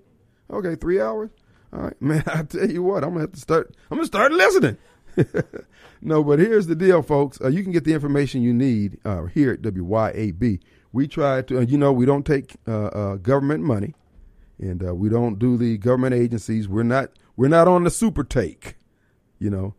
[0.52, 1.32] Okay, three hours.
[1.74, 2.24] All right, man.
[2.28, 3.76] I tell you what, I'm gonna have to start.
[3.90, 4.78] I'm gonna start listening.
[6.02, 7.42] no, but here's the deal, folks.
[7.42, 10.60] Uh, you can get the information you need uh, here at WYAB.
[10.92, 13.94] We try to, you know, we don't take uh, uh, government money,
[14.58, 16.68] and uh, we don't do the government agencies.
[16.68, 17.12] We're not.
[17.36, 18.76] We're not on the super take.
[19.40, 19.76] You know,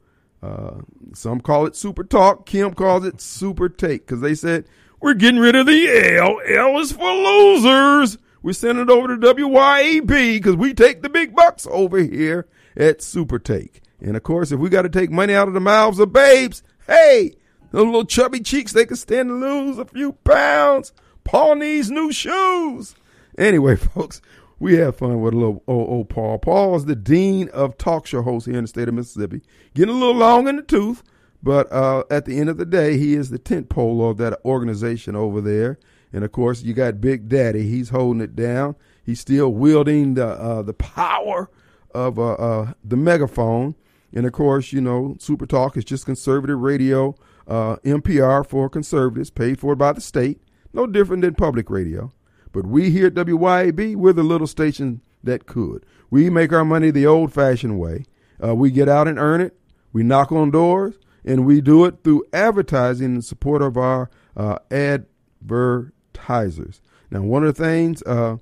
[1.14, 2.46] some call it super talk.
[2.46, 4.64] Kim calls it super take because they said
[5.00, 6.40] we're getting rid of the L.
[6.46, 8.18] L is for losers.
[8.42, 12.46] We send it over to WYAB because we take the big bucks over here
[12.76, 13.82] at Super Take.
[14.00, 16.62] And of course, if we got to take money out of the mouths of babes,
[16.86, 17.34] hey,
[17.70, 20.92] those little chubby cheeks, they can stand to lose a few pounds.
[21.24, 22.94] Paul needs new shoes.
[23.38, 24.20] Anyway, folks,
[24.58, 26.38] we have fun with a little old, old Paul.
[26.38, 29.40] Paul is the dean of talk show hosts here in the state of Mississippi.
[29.74, 31.02] Getting a little long in the tooth,
[31.42, 34.38] but uh, at the end of the day, he is the tent pole of that
[34.44, 35.78] organization over there.
[36.12, 37.68] And of course, you got Big Daddy.
[37.68, 38.76] He's holding it down.
[39.04, 41.50] He's still wielding the uh, the power
[41.94, 43.74] of uh, uh, the megaphone.
[44.12, 47.14] And of course, you know, Super Talk is just conservative radio,
[47.50, 50.40] uh, NPR for conservatives, paid for by the state.
[50.72, 52.12] No different than public radio.
[52.52, 55.84] But we here at WYAB, we're the little station that could.
[56.10, 58.04] We make our money the old fashioned way.
[58.42, 59.56] Uh, we get out and earn it.
[59.92, 64.58] We knock on doors, and we do it through advertising in support of our uh,
[64.70, 66.80] advertisers.
[67.10, 68.36] Now, one of the things uh,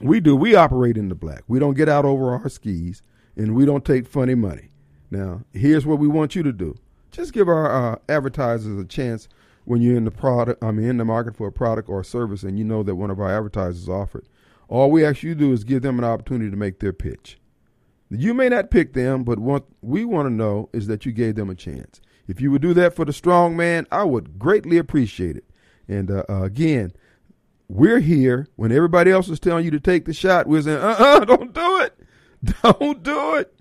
[0.00, 1.42] we do, we operate in the black.
[1.46, 3.02] We don't get out over our skis,
[3.36, 4.70] and we don't take funny money.
[5.10, 6.76] Now, here's what we want you to do:
[7.16, 9.26] just give our uh, advertisers a chance
[9.64, 10.62] when you're in the product.
[10.62, 12.94] I mean, in the market for a product or a service, and you know that
[12.94, 14.28] one of our advertisers offered.
[14.68, 17.38] All we ask you to do is give them an opportunity to make their pitch.
[18.10, 21.36] You may not pick them, but what we want to know is that you gave
[21.36, 22.00] them a chance.
[22.28, 25.44] If you would do that for the strong man, I would greatly appreciate it.
[25.88, 26.92] And uh, uh, again,
[27.68, 30.46] we're here when everybody else is telling you to take the shot.
[30.46, 31.98] We're saying, uh uh-uh, uh, do not do it.
[32.62, 33.54] Don't do it.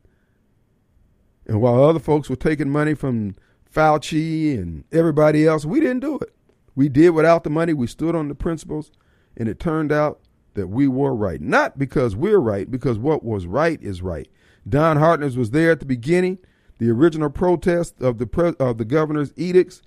[1.48, 3.36] And while other folks were taking money from
[3.76, 6.34] Fauci and everybody else, we didn't do it.
[6.76, 7.74] We did without the money.
[7.74, 8.92] We stood on the principles,
[9.36, 10.22] and it turned out
[10.54, 11.42] that we were right.
[11.42, 14.30] Not because we're right, because what was right is right.
[14.68, 16.40] Don Hartness was there at the beginning,
[16.80, 19.82] the original protest of the of the governor's edicts.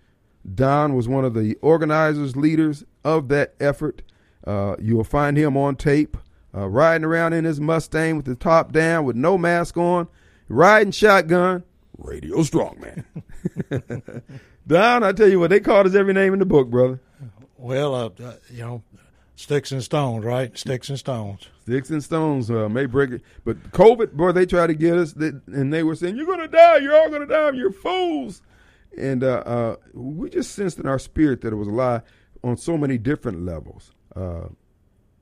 [0.54, 4.02] Don was one of the organizers, leaders of that effort.
[4.46, 6.16] Uh, you will find him on tape,
[6.54, 10.08] uh, riding around in his Mustang with the top down, with no mask on,
[10.48, 11.64] riding shotgun.
[11.98, 13.04] Radio strongman.
[14.66, 17.00] Don, I tell you what, they called us every name in the book, brother.
[17.56, 18.82] Well, uh, uh, you know,
[19.34, 20.56] sticks and stones, right?
[20.56, 21.48] Sticks and stones.
[21.62, 25.12] Sticks and stones uh, may break it, but COVID, boy, they tried to get us,
[25.12, 26.76] they, and they were saying, "You're going to die.
[26.78, 27.50] You're all going to die.
[27.50, 28.42] You're fools."
[28.96, 32.02] And uh, uh, we just sensed in our spirit that it was a lie
[32.42, 33.92] on so many different levels.
[34.14, 34.48] Uh,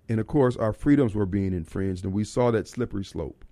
[0.09, 3.45] and of course, our freedoms were being infringed, and we saw that slippery slope.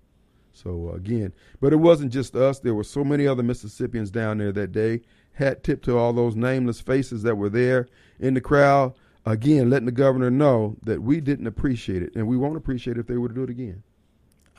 [0.54, 2.60] So again, but it wasn't just us.
[2.60, 5.02] There were so many other Mississippians down there that day.
[5.34, 7.88] Hat tip to all those nameless faces that were there
[8.20, 8.94] in the crowd.
[9.26, 13.00] Again, letting the governor know that we didn't appreciate it, and we won't appreciate it
[13.00, 13.82] if they were to do it again.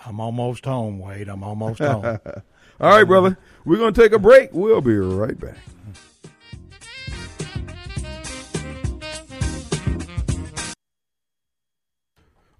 [0.05, 1.29] I'm almost home, Wade.
[1.29, 2.03] I'm almost home.
[2.79, 3.37] All right, brother.
[3.63, 4.49] We're going to take a break.
[4.51, 5.57] We'll be right back.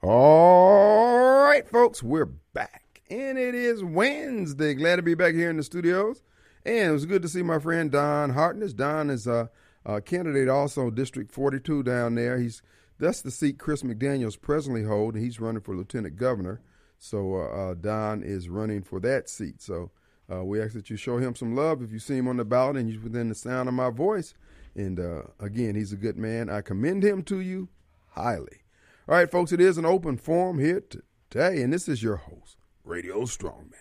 [0.02, 2.85] All right, folks, we're back.
[3.16, 4.74] And it is Wednesday.
[4.74, 6.22] Glad to be back here in the studios.
[6.66, 8.74] And it was good to see my friend Don Hartness.
[8.74, 9.50] Don is a,
[9.86, 12.38] a candidate also District 42 down there.
[12.38, 12.62] He's
[13.00, 16.60] that's the seat Chris McDaniels presently hold, and he's running for lieutenant governor.
[17.00, 19.62] So uh, uh, Don is running for that seat.
[19.62, 19.92] So
[20.30, 22.44] uh, we ask that you show him some love if you see him on the
[22.44, 24.34] ballot and you're within the sound of my voice.
[24.76, 26.50] And uh, again, he's a good man.
[26.50, 27.70] I commend him to you
[28.10, 28.64] highly.
[29.08, 30.84] All right, folks, it is an open forum here
[31.30, 33.74] today, and this is your host, Radio Strongman,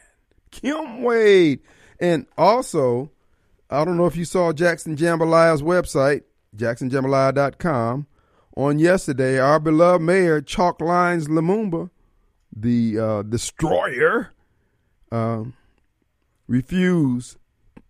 [0.50, 1.60] Kim Wade.
[2.00, 3.10] And also,
[3.70, 6.22] I don't know if you saw Jackson Jambalaya's website,
[6.56, 8.06] jacksonjambalaya.com.
[8.56, 11.90] On yesterday, our beloved mayor, Chalk Lines Lumumba,
[12.54, 14.30] the uh, destroyer,
[15.10, 15.44] uh,
[16.46, 17.36] refused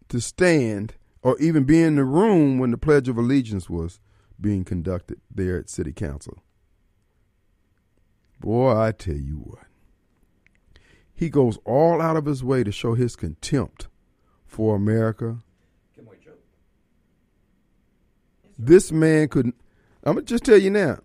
[0.08, 4.00] to stand or even be in the room when the Pledge of Allegiance was
[4.40, 6.42] being conducted there at City Council.
[8.40, 9.63] Boy, I tell you what.
[11.14, 13.88] He goes all out of his way to show his contempt
[14.44, 15.38] for America.
[18.58, 19.52] This man could
[20.04, 20.98] I'm gonna just tell you now.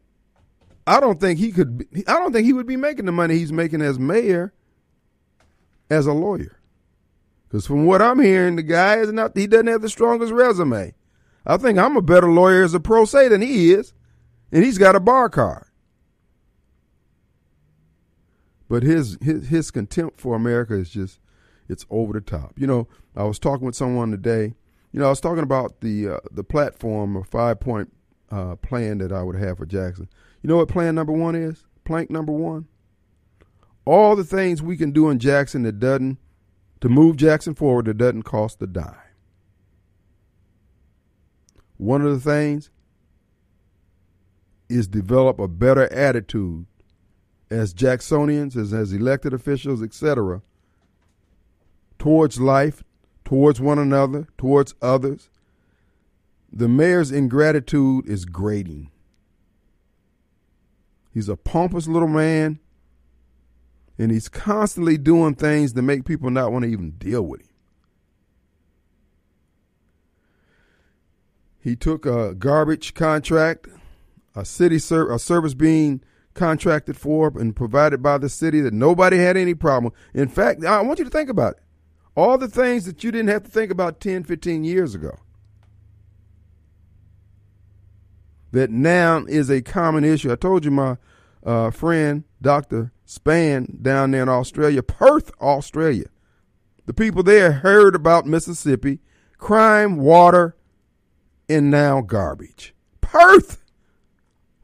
[0.86, 1.78] I don't think he could.
[1.78, 4.54] Be, I don't think he would be making the money he's making as mayor,
[5.90, 6.60] as a lawyer.
[7.48, 9.38] Because from what I'm hearing, the guy is not.
[9.38, 10.94] He doesn't have the strongest resume.
[11.46, 13.94] I think I'm a better lawyer as a pro se than he is,
[14.52, 15.66] and he's got a bar card.
[18.70, 21.20] But his his his contempt for America is just
[21.68, 22.54] it's over the top.
[22.58, 24.54] You know, I was talking with someone today.
[24.92, 27.92] You know, I was talking about the uh, the platform of five point
[28.32, 30.08] uh, plan that I would have for Jackson.
[30.42, 31.66] You know what plan number one is?
[31.84, 32.68] Plank number one?
[33.86, 36.20] All the things we can do in Jackson that doesn't,
[36.82, 38.94] to move Jackson forward, that doesn't cost a dime.
[41.78, 42.70] One of the things
[44.70, 46.68] is develop a better attitude
[47.50, 50.42] as Jacksonians, as, as elected officials, etc.,
[51.98, 52.84] towards life,
[53.26, 55.30] towards one another, towards others,
[56.52, 58.90] the mayor's ingratitude is grating.
[61.12, 62.60] He's a pompous little man,
[63.98, 67.48] and he's constantly doing things to make people not want to even deal with him.
[71.62, 73.68] He took a garbage contract,
[74.34, 76.02] a city ser- a service being
[76.40, 79.94] contracted for and provided by the city that nobody had any problem.
[80.14, 81.64] In fact, I want you to think about it.
[82.16, 85.20] All the things that you didn't have to think about 10, 15 years ago.
[88.52, 90.32] that now is a common issue.
[90.32, 90.98] I told you my
[91.44, 92.92] uh, friend, Dr.
[93.06, 96.06] Span, down there in Australia, Perth, Australia.
[96.86, 99.00] The people there heard about Mississippi,
[99.38, 100.56] crime, water,
[101.48, 102.74] and now garbage.
[103.02, 103.64] Perth!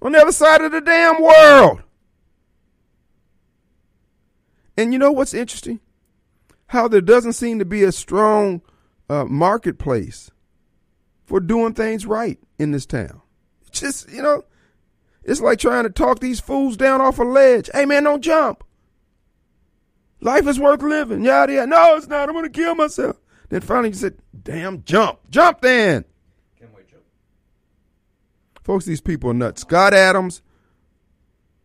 [0.05, 1.81] On the other side of the damn world!
[4.77, 5.81] And you know what's interesting?
[6.67, 8.61] How there doesn't seem to be a strong
[9.09, 10.31] uh, marketplace
[11.25, 13.21] for doing things right in this town
[13.75, 14.43] just, you know,
[15.23, 17.69] it's like trying to talk these fools down off a ledge.
[17.73, 18.63] Hey, man, don't jump.
[20.21, 21.23] Life is worth living.
[21.23, 21.67] Yada, yada.
[21.67, 22.29] No, it's not.
[22.29, 23.17] I'm going to kill myself.
[23.49, 25.19] Then finally you said, damn, jump.
[25.29, 26.05] Jump then.
[28.65, 29.61] Folks, these people are nuts.
[29.61, 30.41] Scott Adams,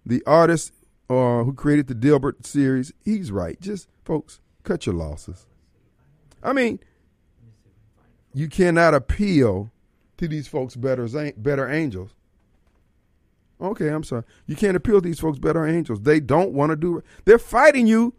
[0.05, 0.74] the artist
[1.09, 3.59] uh, who created the Dilbert series, he's right.
[3.59, 5.46] Just, folks, cut your losses.
[6.42, 6.78] I mean,
[8.34, 9.70] you cannot appeal
[10.18, 12.11] to these folks better better angels.
[13.62, 14.24] Okay, I'm sorry.
[14.46, 16.03] You can't appeal to these folks better angels.
[16.03, 17.05] They don't want to do it.
[17.24, 18.12] They're fighting you,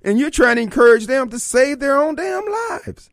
[0.00, 3.10] and you're trying to encourage them to save their own damn lives.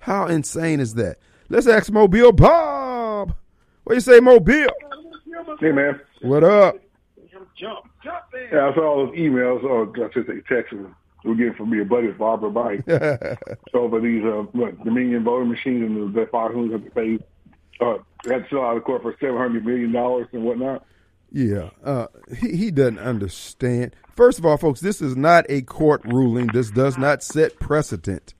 [0.00, 1.18] How insane is that?
[1.48, 2.77] Let's ask Mobile Bob.
[3.88, 4.66] What you say, Mobile?
[5.60, 5.98] Hey, man.
[6.20, 6.76] What up?
[7.58, 8.22] Jump, jump,
[8.52, 10.76] Yeah, I saw all those emails, or I should say texts
[11.24, 12.86] we're getting from me a buddy Barbara Mike
[13.74, 17.18] over these uh, what, Dominion voting machines and the Foxes have to pay
[17.80, 17.96] uh,
[18.30, 20.84] had to sell out of court for seven hundred million dollars and whatnot.
[21.32, 22.08] Yeah, uh,
[22.38, 23.96] he he doesn't understand.
[24.14, 26.48] First of all, folks, this is not a court ruling.
[26.48, 28.34] This does not set precedent.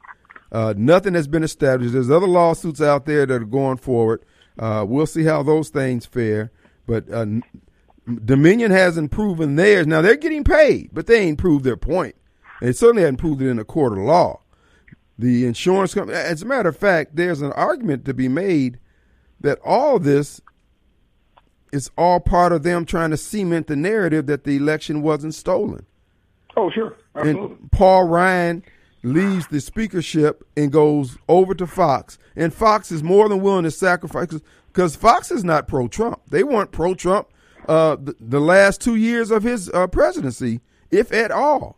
[0.53, 1.94] Uh, nothing has been established.
[1.94, 4.22] There's other lawsuits out there that are going forward.
[4.59, 6.51] Uh, we'll see how those things fare.
[6.87, 7.27] But uh,
[8.25, 9.87] Dominion hasn't proven theirs.
[9.87, 12.17] Now they're getting paid, but they ain't proved their point.
[12.61, 14.41] They certainly hadn't proved it in a court of law.
[15.19, 18.79] The insurance company, as a matter of fact, there's an argument to be made
[19.41, 20.41] that all this
[21.73, 25.87] is all part of them trying to cement the narrative that the election wasn't stolen.
[26.57, 26.97] Oh, sure.
[27.15, 27.57] Absolutely.
[27.57, 28.65] And Paul Ryan
[29.03, 32.18] leaves the speakership and goes over to Fox.
[32.36, 34.28] And Fox is more than willing to sacrifice
[34.68, 36.20] because Fox is not pro Trump.
[36.28, 37.28] They weren't pro Trump
[37.68, 41.76] uh, the, the, last two years of his uh, presidency, if at all.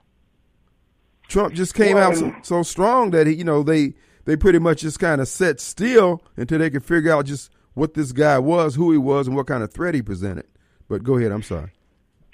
[1.29, 3.95] Trump just came well, out so, so, strong that he, you know, they
[4.25, 7.95] they pretty much just kind of set still until they could figure out just what
[7.95, 10.47] this guy was, who he was, and what kind of threat he presented.
[10.89, 11.33] But go ahead.
[11.33, 11.71] I'm sorry.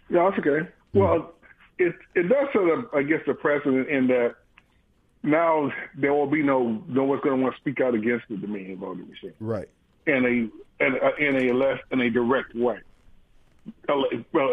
[0.09, 0.69] No, that's okay.
[0.95, 1.35] Well,
[1.79, 4.37] it it does set up, I guess, the precedent in that
[5.23, 8.37] now there will be no no one's going to want to speak out against the
[8.37, 9.69] Dominion voting machine Right.
[10.07, 12.79] in a in a, in a less in a direct way.
[13.89, 14.05] Well,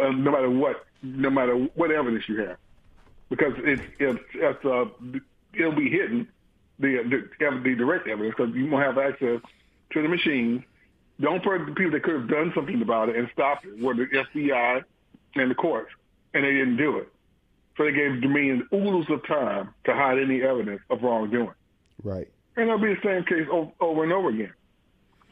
[0.01, 2.57] uh, no matter what, no matter what evidence you have,
[3.29, 4.85] because it's it's, it's uh,
[5.53, 6.27] it'll be hidden
[6.79, 7.03] the
[7.39, 9.39] the, the direct evidence because you won't have access
[9.91, 10.63] to the machines.
[11.19, 11.39] The only
[11.75, 14.83] people that could have done something about it and stopped it were the FBI
[15.35, 15.91] and the courts,
[16.33, 17.12] and they didn't do it.
[17.77, 21.53] So they gave Dominion oodles of time to hide any evidence of wrongdoing.
[22.03, 22.27] Right.
[22.55, 24.53] And it'll be the same case over, over and over again.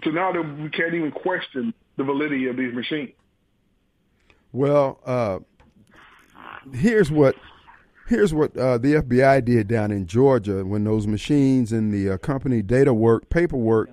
[0.03, 3.11] So now that we can't even question the validity of these machines.
[4.51, 5.39] Well, uh,
[6.73, 7.35] here's what
[8.07, 12.17] here's what uh, the FBI did down in Georgia when those machines and the uh,
[12.17, 13.89] company data work paperwork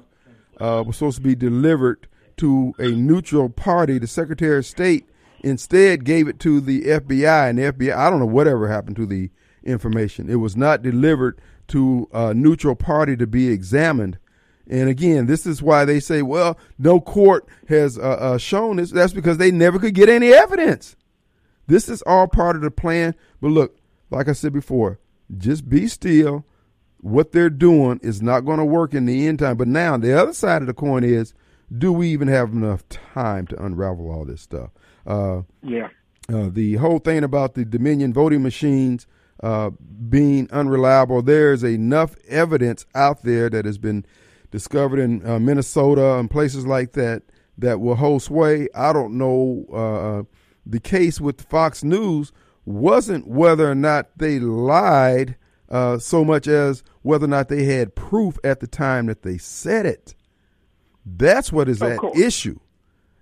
[0.59, 3.99] uh, was supposed to be delivered to a neutral party.
[3.99, 5.09] The Secretary of State
[5.43, 9.07] instead gave it to the FBI, and the FBI I don't know whatever happened to
[9.07, 9.31] the
[9.65, 10.31] information.
[10.31, 14.19] It was not delivered to a neutral party to be examined.
[14.69, 18.91] And again, this is why they say, well, no court has uh, uh, shown this.
[18.91, 20.97] That's because they never could get any evidence.
[21.67, 23.15] This is all part of the plan.
[23.41, 23.79] But look,
[24.11, 24.99] like I said before,
[25.37, 26.45] just be still.
[27.01, 29.57] What they're doing is not going to work in the end time.
[29.57, 31.33] But now, the other side of the coin is
[31.77, 34.71] do we even have enough time to unravel all this stuff?
[35.09, 35.89] Uh, Yeah.
[36.33, 39.07] uh, the whole thing about the Dominion voting machines
[39.43, 39.71] uh,
[40.09, 44.05] being unreliable, there's enough evidence out there that has been
[44.51, 47.23] discovered in uh, Minnesota and places like that
[47.57, 48.69] that will hold sway.
[48.75, 49.65] I don't know.
[49.73, 50.23] Uh,
[50.67, 52.33] the case with Fox News
[52.65, 55.37] wasn't whether or not they lied
[55.71, 59.39] uh, so much as whether or not they had proof at the time that they
[59.39, 60.15] said it.
[61.07, 62.59] That's what is at issue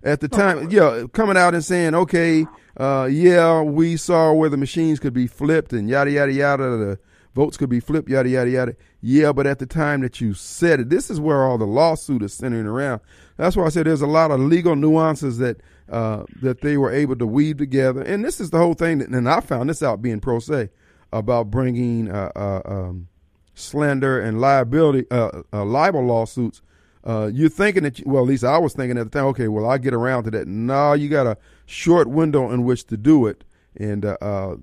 [0.07, 2.45] at the time, yeah, coming out and saying, okay,
[2.77, 6.99] uh, yeah, we saw where the machines could be flipped and yada yada yada, the
[7.35, 8.75] votes could be flipped, yada yada yada.
[9.01, 12.23] Yeah, but at the time that you said it, this is where all the lawsuit
[12.23, 13.01] is centering around.
[13.35, 15.57] That's why I said there's a lot of legal nuances that
[15.89, 18.99] uh, that they were able to weave together, and this is the whole thing.
[18.99, 20.69] That, and I found this out being pro se
[21.11, 23.09] about bringing uh, uh, um,
[23.55, 26.61] slander and liability uh, uh, libel lawsuits
[27.07, 29.47] uh, you're thinking that, you, well, at least I was thinking at the time, okay,
[29.47, 30.47] well, I'll get around to that.
[30.47, 33.45] No, you got a short window in which to do it.
[33.79, 34.55] And uh, uh,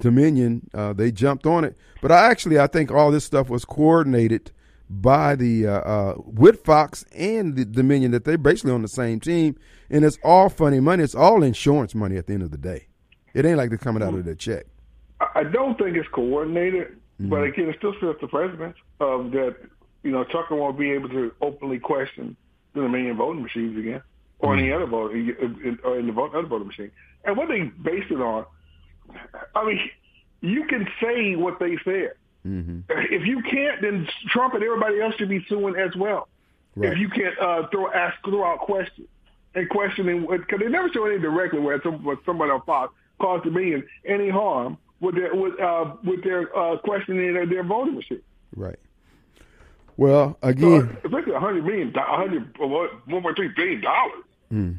[0.00, 1.76] Dominion, uh, they jumped on it.
[2.00, 4.50] But I actually, I think all this stuff was coordinated
[4.90, 9.20] by the uh, uh, with Fox and the Dominion that they're basically on the same
[9.20, 9.56] team.
[9.88, 11.04] And it's all funny money.
[11.04, 12.88] It's all insurance money at the end of the day.
[13.34, 14.66] It ain't like they're coming out of their check.
[15.34, 19.56] I don't think it's coordinated, but again, it still sets the precedent of that.
[20.02, 22.36] You know, Tucker won't be able to openly question
[22.74, 24.02] the Dominion voting machines again,
[24.38, 25.34] or any other voting,
[25.84, 26.90] or in the vote, other voting machine.
[27.24, 28.46] And what they base it on,
[29.54, 29.78] I mean,
[30.40, 32.12] you can say what they said.
[32.88, 36.28] If you can't, then Trump and everybody else should be suing as well.
[36.74, 36.92] Right.
[36.92, 39.06] If you can't uh, throw ask throw out questions
[39.54, 43.84] and questioning because they never show any directly where some, somebody on Fox caused Dominion
[44.06, 48.22] any harm with their with uh, with their uh, questioning their, their voting machine.
[48.56, 48.78] Right.
[49.96, 53.80] Well, So, again, uh, especially a hundred million, a hundred uh, one point three billion
[53.80, 54.24] dollars.
[54.50, 54.72] Hmm.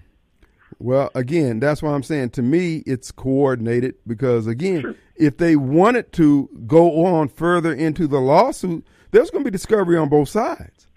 [0.79, 6.11] Well, again, that's why I'm saying to me it's coordinated because again, if they wanted
[6.13, 10.87] to go on further into the lawsuit, there's going to be discovery on both sides.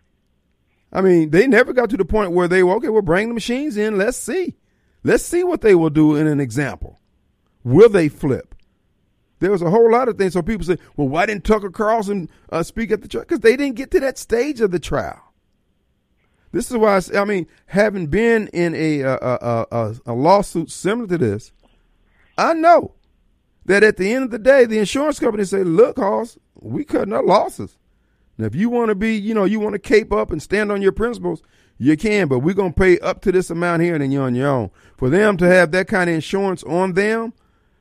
[0.93, 2.89] I mean, they never got to the point where they were okay.
[2.89, 3.97] We'll bring the machines in.
[3.99, 4.57] Let's see,
[5.05, 6.99] let's see what they will do in an example.
[7.63, 8.56] Will they flip?
[9.39, 10.33] There was a whole lot of things.
[10.33, 13.25] So people say, well, why didn't Tucker Carlson uh, speak at the trial?
[13.25, 15.21] Because they didn't get to that stage of the trial.
[16.53, 19.17] This is why I, say, I mean, having been in a, a,
[19.71, 21.53] a, a, lawsuit similar to this,
[22.39, 22.95] I know
[23.67, 27.13] that at the end of the day, the insurance company say, "Look, Hoss, we cutting
[27.13, 27.77] our losses.
[28.39, 30.71] Now, if you want to be, you know, you want to cape up and stand
[30.71, 31.43] on your principles,
[31.79, 34.35] you can, but we're gonna pay up to this amount here, and then you're on
[34.35, 34.71] your own.
[34.97, 37.33] For them to have that kind of insurance on them,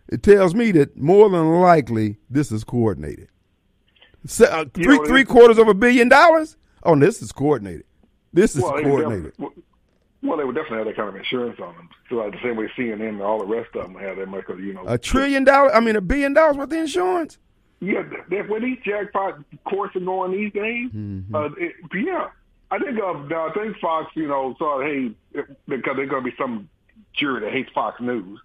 [0.09, 3.29] it tells me that more than likely this is coordinated.
[4.25, 6.57] So, uh, three three quarters of a billion dollars.
[6.83, 7.85] Oh, this is coordinated.
[8.33, 9.31] This is Well, coordinated.
[9.31, 9.63] definitely,
[10.21, 11.89] well, they would definitely have that kind of insurance on them.
[12.09, 14.45] So like the same way CNN and all the rest of them have that much,
[14.59, 14.83] you know.
[14.87, 15.73] A trillion dollar.
[15.73, 17.37] I mean, a billion dollars worth of insurance.
[17.81, 20.89] Yeah, that, when these jackpot courts are going these days,
[21.33, 22.29] uh, it, yeah,
[22.71, 26.35] I think uh, I think Fox, you know, saw hey because there's going to be
[26.37, 26.69] some
[27.13, 28.39] jury that hates Fox News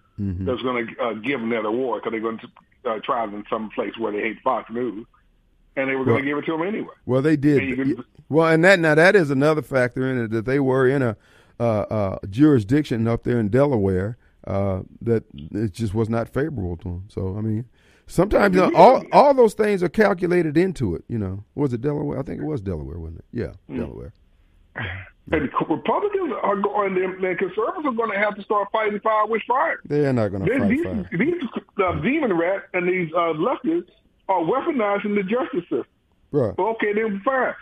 [0.45, 3.33] that's going to uh, give them that award because they're going to uh, try it
[3.33, 5.07] in some place where they hate Fox News,
[5.77, 6.95] and they were going Well- to give it to them anyway.
[7.07, 7.99] Well, they And you did.
[8.29, 11.17] Well, and that now that is another factor in it that they were in a
[11.59, 14.17] uh, uh, jurisdiction up there in Delaware
[14.47, 17.05] uh, that it just was not favorable to them.
[17.09, 17.65] So I mean,
[18.07, 21.05] sometimes uh, we- all all those things are calculated into it.
[21.09, 22.19] You know, was it Delaware?
[22.19, 23.25] I think it was Delaware, wasn't it?
[23.33, 23.79] Yeah, Mm.
[23.81, 24.13] Delaware.
[25.33, 29.27] And Republicans are going, and the conservatives are going to have to start fighting fire
[29.27, 29.81] with fire.
[29.85, 31.09] They're not going to fight these, fire.
[31.13, 31.43] these
[31.83, 33.91] uh, demon rats and these uh, leftists
[34.29, 35.87] are weaponizing the justice system.
[36.33, 36.59] Bruh.
[36.59, 37.55] Okay, then fine.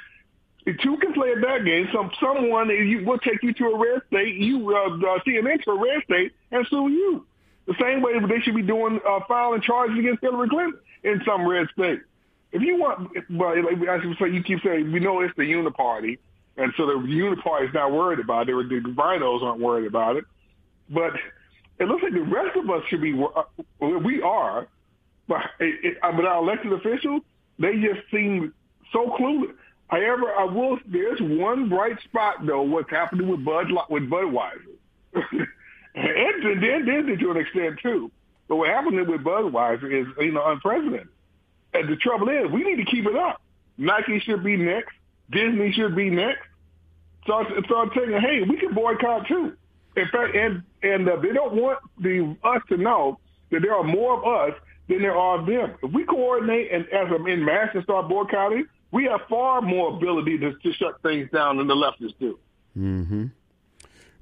[0.66, 3.78] If you can play at that game, some someone you, will take you to a
[3.78, 7.26] red state, you uh, uh, CNN to a red state, and sue you.
[7.66, 11.46] The same way they should be doing uh, filing charges against Hillary Clinton in some
[11.46, 12.00] red state.
[12.52, 15.42] If you want, well, like I should say, you keep saying we know it's the
[15.42, 16.18] Uniparty,
[16.59, 18.52] and so the Uniparty is not worried about it.
[18.68, 20.24] The RINOs aren't worried about it,
[20.90, 21.12] but
[21.78, 23.12] it looks like the rest of us should be.
[23.14, 23.42] uh,
[23.86, 24.66] We are,
[25.28, 27.22] but it, it, uh, but our elected officials,
[27.59, 28.52] they just seem
[28.92, 29.54] so clueless.
[29.88, 30.78] However, I will.
[30.86, 32.62] There's one bright spot though.
[32.62, 34.76] What's happening with Bud with Budweiser,
[35.14, 38.11] and then then to an extent too.
[38.48, 41.09] But what happening with Budweiser is you know unprecedented.
[41.74, 43.40] And the trouble is, we need to keep it up.
[43.76, 44.94] Nike should be next.
[45.31, 46.47] Disney should be next.
[47.24, 49.57] Start start saying, hey, we can boycott too.
[49.97, 53.18] In fact, and and uh, they don't want the us to know
[53.51, 54.59] that there are more of us
[54.89, 55.74] than there are of them.
[55.83, 59.97] If we coordinate and as a in mass and start boycotting, we have far more
[59.97, 62.39] ability to, to shut things down than the leftists do.
[62.74, 63.26] Hmm.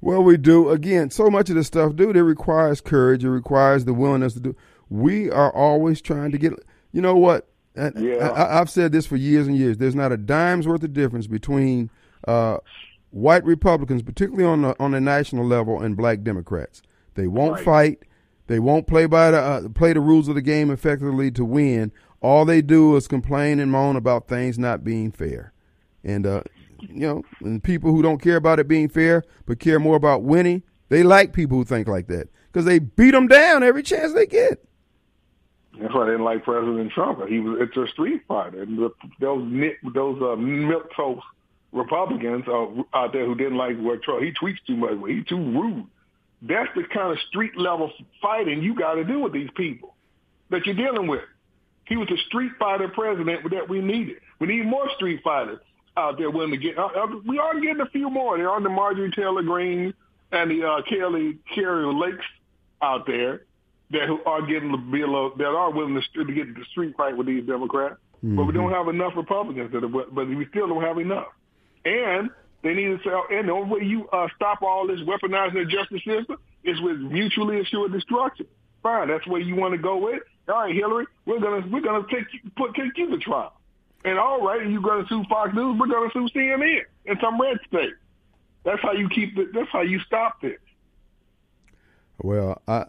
[0.01, 0.69] Well, we do.
[0.69, 3.23] Again, so much of this stuff, dude, it requires courage.
[3.23, 4.55] It requires the willingness to do.
[4.89, 6.53] We are always trying to get.
[6.91, 7.47] You know what?
[7.95, 8.29] Yeah.
[8.29, 9.77] I, I've said this for years and years.
[9.77, 11.89] There's not a dime's worth of difference between
[12.27, 12.57] uh,
[13.11, 16.81] white Republicans, particularly on the on the national level, and black Democrats.
[17.15, 17.63] They won't Right.
[17.65, 17.99] fight.
[18.47, 21.91] They won't play by the uh, play the rules of the game effectively to win.
[22.21, 25.53] All they do is complain and moan about things not being fair.
[26.03, 26.41] And uh,
[26.79, 30.23] you know, and people who don't care about it being fair but care more about
[30.23, 34.13] winning, they like people who think like that because they beat them down every chance
[34.13, 34.63] they get.
[35.79, 37.27] That's why I didn't like President Trump.
[37.27, 38.63] He was it's a street fighter.
[38.63, 39.47] And the, those
[39.93, 40.91] those uh, milk
[41.71, 44.97] Republicans uh, out there who didn't like what Trump he tweets too much.
[45.07, 45.85] He's too rude.
[46.41, 49.95] That's the kind of street level fighting you got to do with these people
[50.49, 51.23] that you're dealing with.
[51.85, 54.17] He was a street fighter president that we needed.
[54.39, 55.59] We need more street fighters
[55.95, 56.77] out there willing to get.
[56.77, 58.37] Uh, uh, we are getting a few more.
[58.37, 59.93] There are on the Marjorie Taylor Greene
[60.31, 62.25] and the uh, Kelly Kari Lakes
[62.81, 63.41] out there
[63.91, 66.65] that who are getting to be a little, that are willing to, to get the
[66.71, 67.95] street fight with these Democrats.
[68.23, 71.27] But we don't have enough Republicans that are, but we still don't have enough.
[71.85, 72.29] And
[72.63, 75.65] they need to say, and the only way you uh, stop all this weaponizing the
[75.65, 78.47] justice system is with mutually assured destruction.
[78.81, 80.21] Fine, that's where you want to go with.
[80.49, 83.53] All right, Hillary, we're gonna we're gonna take you, put take you to trial.
[84.03, 87.57] And all right, you're gonna sue Fox News, we're gonna sue CNN in some red
[87.67, 87.93] state.
[88.63, 89.53] That's how you keep it.
[89.53, 90.59] That's how you stop this.
[92.21, 92.85] Well, I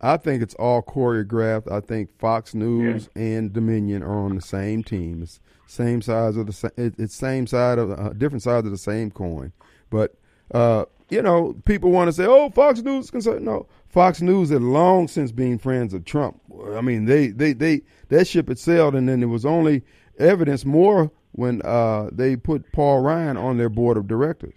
[0.00, 1.70] I think it's all choreographed.
[1.70, 5.22] I think Fox News and Dominion are on the same team.
[5.22, 8.70] It's same size of the sa- it- it's same side of uh, different sides of
[8.72, 9.52] the same coin.
[9.90, 10.14] But
[10.54, 14.50] uh, you know, people want to say, "Oh, Fox News is concerned." No, Fox News
[14.50, 16.40] had long since been friends of Trump.
[16.74, 19.82] I mean, they they they that ship had sailed, and then there was only
[20.18, 24.54] evidence more when uh, they put Paul Ryan on their board of directors.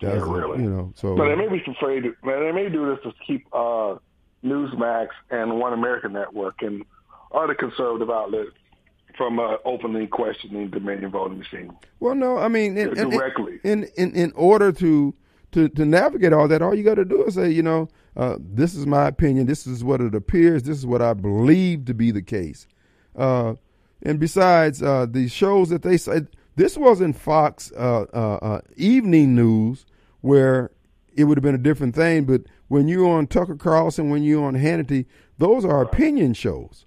[0.00, 0.62] Yeah, That's, uh, really.
[0.62, 2.04] You know, so But they may be afraid.
[2.22, 3.96] Man, they may do this to keep uh,
[4.44, 6.84] Newsmax and One American Network and
[7.32, 8.50] other conservative outlets
[9.16, 11.76] from uh, openly questioning Dominion voting machine.
[12.00, 13.58] Well, no, I mean, in, in- Directly.
[13.64, 15.14] In, in in order to
[15.52, 18.36] to to navigate all that, all you got to do is say, you know, uh,
[18.38, 19.46] this is my opinion.
[19.46, 20.62] This is what it appears.
[20.62, 22.66] This is what I believe to be the case.
[23.16, 23.54] Uh,
[24.02, 29.34] and besides, uh, the shows that they said this wasn't Fox uh, uh, uh, evening
[29.34, 29.84] news
[30.20, 30.70] where
[31.16, 32.24] it would have been a different thing.
[32.24, 35.06] But when you're on Tucker Carlson, when you're on Hannity,
[35.38, 36.86] those are opinion shows.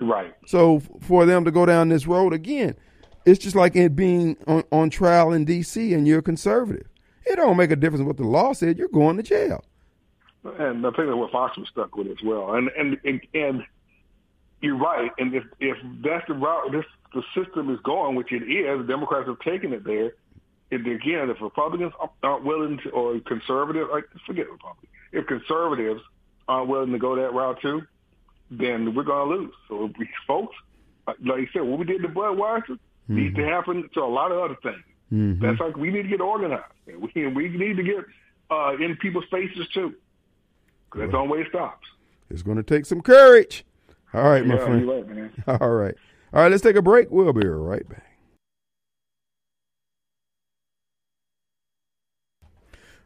[0.00, 0.34] Right.
[0.46, 2.76] So for them to go down this road again,
[3.24, 5.94] it's just like it being on, on trial in D.C.
[5.94, 6.86] and you're conservative.
[7.24, 8.78] It don't make a difference what the law said.
[8.78, 9.64] You're going to jail.
[10.44, 12.54] And I think that's what Fox was stuck with as well.
[12.54, 13.62] And and and, and
[14.60, 15.10] you're right.
[15.18, 18.84] And if if that's the route this the system is going, which it is, the
[18.86, 20.12] Democrats have taken it there.
[20.70, 26.00] And again, if Republicans aren't willing to, or conservative, like forget Republicans, if conservatives
[26.48, 27.82] aren't willing to go that route too,
[28.50, 29.54] then we're going to lose.
[29.68, 30.54] So we, folks,
[31.06, 34.38] like you said, what we did to Budweiser needs to happen to a lot of
[34.42, 35.40] other things.
[35.40, 36.64] That's like we need to get organized.
[36.86, 38.04] And we we need to get
[38.50, 39.94] uh, in people's faces too.
[40.90, 41.86] 'Cause that's the only way it stops.
[42.30, 43.64] It's going to take some courage.
[44.12, 44.88] All right, my yeah, friend.
[44.88, 45.32] Right, man.
[45.46, 45.94] All right.
[46.32, 47.10] All right, let's take a break.
[47.10, 48.13] We'll be right back.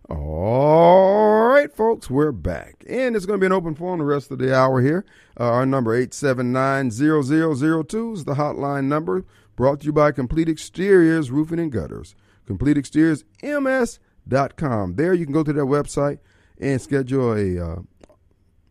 [0.08, 2.82] All right, folks, we're back.
[2.88, 5.04] And it's going to be an open phone the rest of the hour here.
[5.38, 11.58] Uh, our number 879-0002 is the hotline number brought to you by Complete Exteriors Roofing
[11.58, 12.14] and Gutters.
[12.46, 13.22] Complete Exteriors.
[13.42, 16.20] There you can go to their website
[16.58, 17.80] and schedule a uh,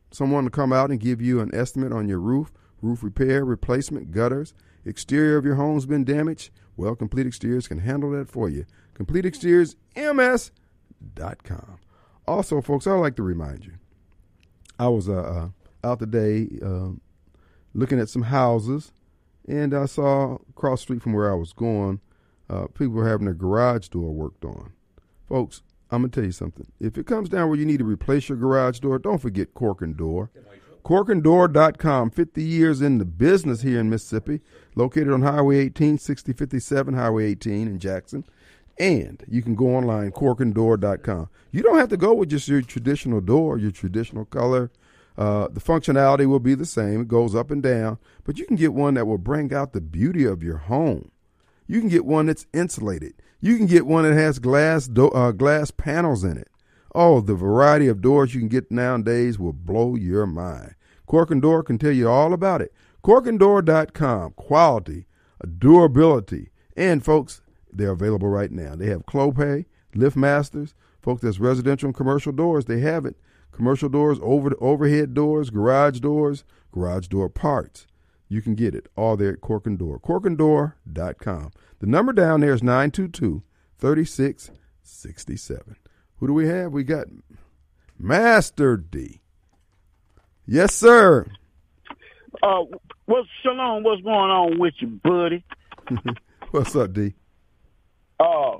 [0.09, 4.09] someone to come out and give you an estimate on your roof, roof repair, replacement,
[4.09, 6.49] gutters, exterior of your home's been damaged.
[6.75, 8.65] Well, Complete Exteriors can handle that for you.
[8.95, 10.63] Complete Exteriors MS.com.
[12.27, 13.73] Also, folks, I'd like to remind you,
[14.79, 15.13] I was uh,
[15.83, 16.89] uh, out today uh,
[17.73, 18.91] looking at some houses,
[19.47, 22.01] and I saw across street from where I was going,
[22.49, 24.73] uh, people were having their garage door worked on.
[25.27, 26.67] Folks, I'm gonna tell you something.
[26.79, 29.81] If it comes down where you need to replace your garage door, don't forget Cork
[29.81, 30.31] and Door.
[30.83, 34.39] CorkandDoor.com, 50 years in the business here in Mississippi,
[34.73, 38.23] located on Highway 18, 6057 Highway 18 in Jackson.
[38.80, 41.30] And you can go online, corkanddoor.com.
[41.51, 44.71] You don't have to go with just your traditional door, your traditional color.
[45.17, 47.01] Uh, the functionality will be the same.
[47.01, 49.82] It goes up and down, but you can get one that will bring out the
[49.82, 51.09] beauty of your home.
[51.65, 53.13] You can get one that's insulated.
[53.41, 56.49] You can get one that has glass do- uh, glass panels in it.
[56.93, 60.75] Oh, the variety of doors you can get nowadays will blow your mind.
[61.05, 62.73] Cork and Door can tell you all about it.
[63.03, 64.32] Corkanddoor.com.
[64.32, 65.07] Quality,
[65.57, 67.41] durability, and folks,
[67.78, 68.75] they're available right now.
[68.75, 69.65] They have Clopay,
[69.95, 71.21] LiftMasters, folks.
[71.21, 72.65] That's residential and commercial doors.
[72.65, 73.15] They have it.
[73.51, 77.88] Commercial doors, over overhead doors, garage doors, garage door parts.
[78.30, 79.99] You can get it all there at Cork and Door.
[80.01, 81.51] Corkanddoor.com.
[81.80, 83.43] The number down there is 922
[83.80, 85.75] 3667.
[86.17, 86.71] Who do we have?
[86.73, 87.07] We got
[87.97, 89.21] Master D.
[90.45, 91.25] Yes, sir.
[92.43, 92.63] Uh,
[93.05, 93.84] what's Shalom?
[93.84, 95.43] What's going on with you, buddy?
[96.51, 97.13] What's up, D?
[98.20, 98.57] Uh,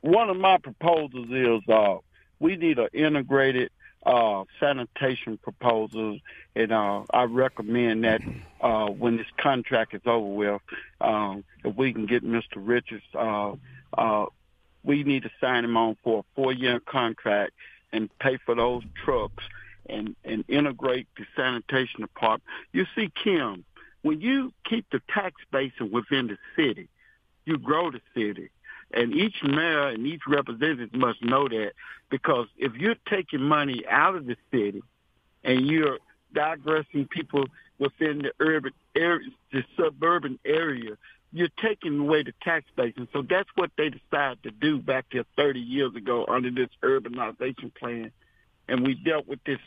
[0.00, 1.96] one of my proposals is uh,
[2.38, 3.70] we need an integrated
[4.04, 6.18] uh, sanitation proposal,
[6.56, 8.20] and uh, I recommend that
[8.60, 10.62] uh, when this contract is over with,
[11.00, 12.56] um, if we can get Mr.
[12.56, 13.52] Richards, uh,
[13.96, 14.26] uh,
[14.82, 17.52] we need to sign him on for a four-year contract
[17.92, 19.44] and pay for those trucks
[19.88, 22.44] and and integrate the sanitation department.
[22.72, 23.64] You see, Kim,
[24.02, 26.88] when you keep the tax base within the city,
[27.44, 28.50] you grow the city.
[28.92, 31.72] And each mayor and each representative must know that
[32.10, 34.82] because if you're taking money out of the city
[35.44, 35.98] and you're
[36.34, 37.46] digressing people
[37.78, 40.96] within the urban area, the suburban area,
[41.32, 42.92] you're taking away the tax base.
[42.96, 46.68] And so that's what they decided to do back there 30 years ago under this
[46.82, 48.12] urbanization plan.
[48.68, 49.58] And we dealt with this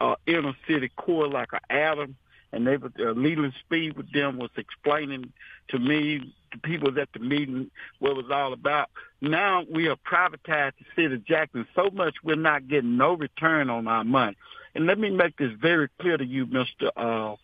[0.00, 2.16] uh, inner city core like an atom
[2.52, 5.32] and they were uh, Leland Speed with them was explaining
[5.68, 8.88] to me, the people at the meeting, what it was all about.
[9.20, 13.68] Now we have privatized the city of Jackson so much we're not getting no return
[13.68, 14.36] on our money.
[14.74, 16.90] And let me make this very clear to you, Mister.
[16.96, 17.36] Uh,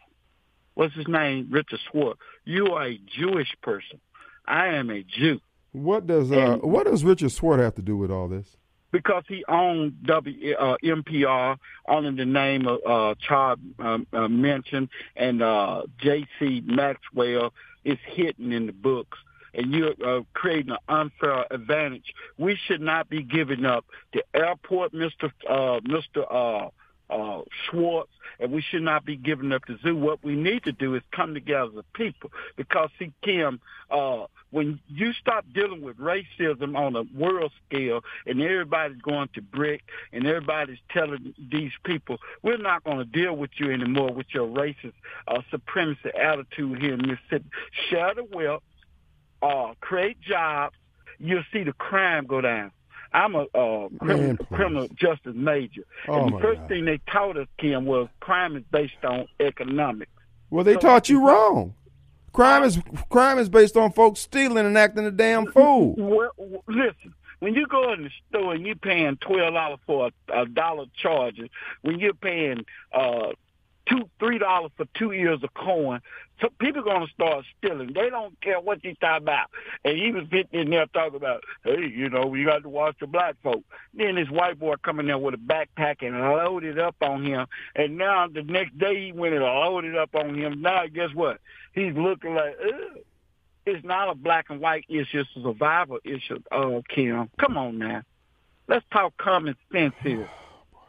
[0.75, 1.49] what's his name?
[1.51, 2.21] Richard Schwartz.
[2.45, 4.01] You are a Jewish person.
[4.47, 5.41] I am a Jew.
[5.73, 8.57] What does uh, what does Richard Swart have to do with all this?
[8.95, 14.89] Because he owned W uh, NPR under the name of uh, Charles um, uh, mentioned,
[15.17, 16.63] and uh, J.C.
[16.65, 17.53] Maxwell
[17.85, 19.19] is hidden in the books.
[19.53, 22.15] And you're uh, creating an unfair advantage.
[22.39, 26.69] We should not be giving up the airport, Mister uh, Mister uh,
[27.11, 29.97] uh, Schwartz, and we should not be giving up the zoo.
[29.97, 32.31] What we need to do is come together as people.
[32.57, 38.41] Because see, Kim, uh, when you stop dealing with racism on a world scale and
[38.41, 39.83] everybody's going to brick
[40.13, 44.47] and everybody's telling these people, we're not going to deal with you anymore with your
[44.47, 44.95] racist
[45.29, 47.51] uh, supremacy attitude here in Mississippi.
[47.91, 48.63] Share the wealth,
[49.43, 50.77] uh, create jobs,
[51.19, 52.71] you'll see the crime go down.
[53.15, 55.83] I'm a uh, criminal, criminal justice major.
[56.09, 56.69] Oh, and the first God.
[56.69, 60.11] thing they taught us, Kim, was crime is based on economics.
[60.51, 61.75] Well, they So- taught you wrong.
[62.33, 65.95] Crime is crime is based on folks stealing and acting a damn fool.
[65.97, 70.43] Well, listen, when you go in the store and you're paying twelve dollars for a,
[70.43, 71.47] a dollar charger,
[71.83, 73.29] when you're paying uh
[73.89, 76.01] two three dollars for two ears of corn,
[76.41, 77.93] so people are gonna start stealing.
[77.93, 79.51] They don't care what you talk about.
[79.85, 82.97] And he was sitting in there talking about, hey, you know, we got to watch
[83.01, 83.63] the black folk.
[83.93, 87.47] Then this white boy coming there with a backpack and loaded up on him.
[87.75, 90.63] And now the next day he went and loaded up on him.
[90.63, 91.41] Now guess what?
[91.75, 92.99] He's looking like, Ugh
[93.67, 97.31] it's not a black and white issue, it's a survival issue, uh, Kim.
[97.39, 98.03] Come on now.
[98.69, 100.29] Let's talk common sense here.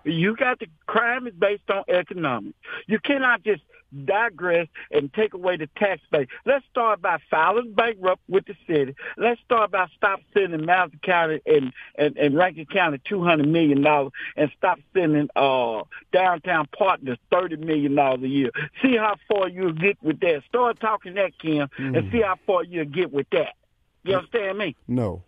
[0.06, 2.58] You got the crime is based on economics.
[2.88, 3.64] You cannot just
[4.03, 6.28] digress and take away the tax base.
[6.45, 8.95] Let's start by filing bankrupt with the city.
[9.18, 13.82] Let's start by stop sending Madison County and, and, and Rankin County two hundred million
[13.82, 18.51] dollars and stop sending uh downtown partners thirty million dollars a year.
[18.82, 20.43] See how far you'll get with that.
[20.47, 23.53] Start talking that, Kim, and see how far you'll get with that.
[24.03, 24.76] You understand me?
[24.88, 25.24] No.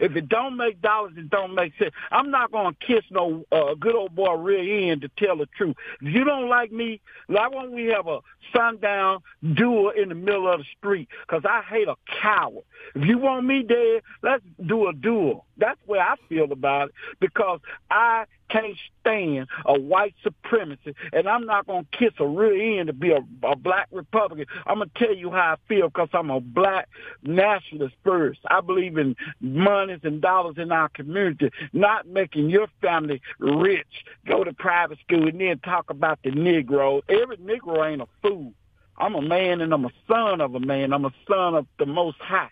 [0.00, 1.92] If it don't make dollars, it don't make sense.
[2.10, 5.76] I'm not gonna kiss no uh, good old boy rear end to tell the truth.
[6.00, 8.20] If you don't like me, why won't we have a
[8.54, 9.20] sundown
[9.54, 11.08] duel in the middle of the street?
[11.26, 12.64] Because I hate a coward.
[12.94, 15.46] If you want me dead, let's do a duel.
[15.56, 21.46] That's where I feel about it because I can't stand a white supremacy, and I'm
[21.46, 24.46] not gonna kiss a rear end to be a, a black Republican.
[24.66, 26.88] I'm gonna tell you how I feel because I'm a black
[27.22, 28.40] nationalist first.
[28.48, 34.44] I believe in monies and dollars in our community, not making your family rich, go
[34.44, 37.02] to private school, and then talk about the Negro.
[37.08, 38.52] Every Negro ain't a fool.
[38.96, 40.92] I'm a man and I'm a son of a man.
[40.92, 42.50] I'm a son of the Most High.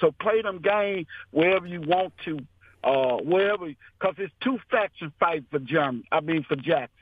[0.00, 2.38] So play them game wherever you want to,
[2.82, 6.04] uh, wherever, because it's two factions fighting for Germany.
[6.10, 6.96] I mean for Jackson.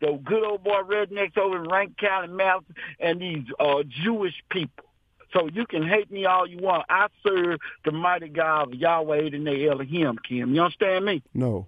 [0.00, 4.86] The good old boy rednecks over in Rankin County, Madison, and these uh, Jewish people.
[5.32, 6.86] So you can hate me all you want.
[6.88, 10.54] I serve the mighty God of Yahweh and the Elohim, Kim.
[10.54, 11.22] You understand me?
[11.34, 11.66] No.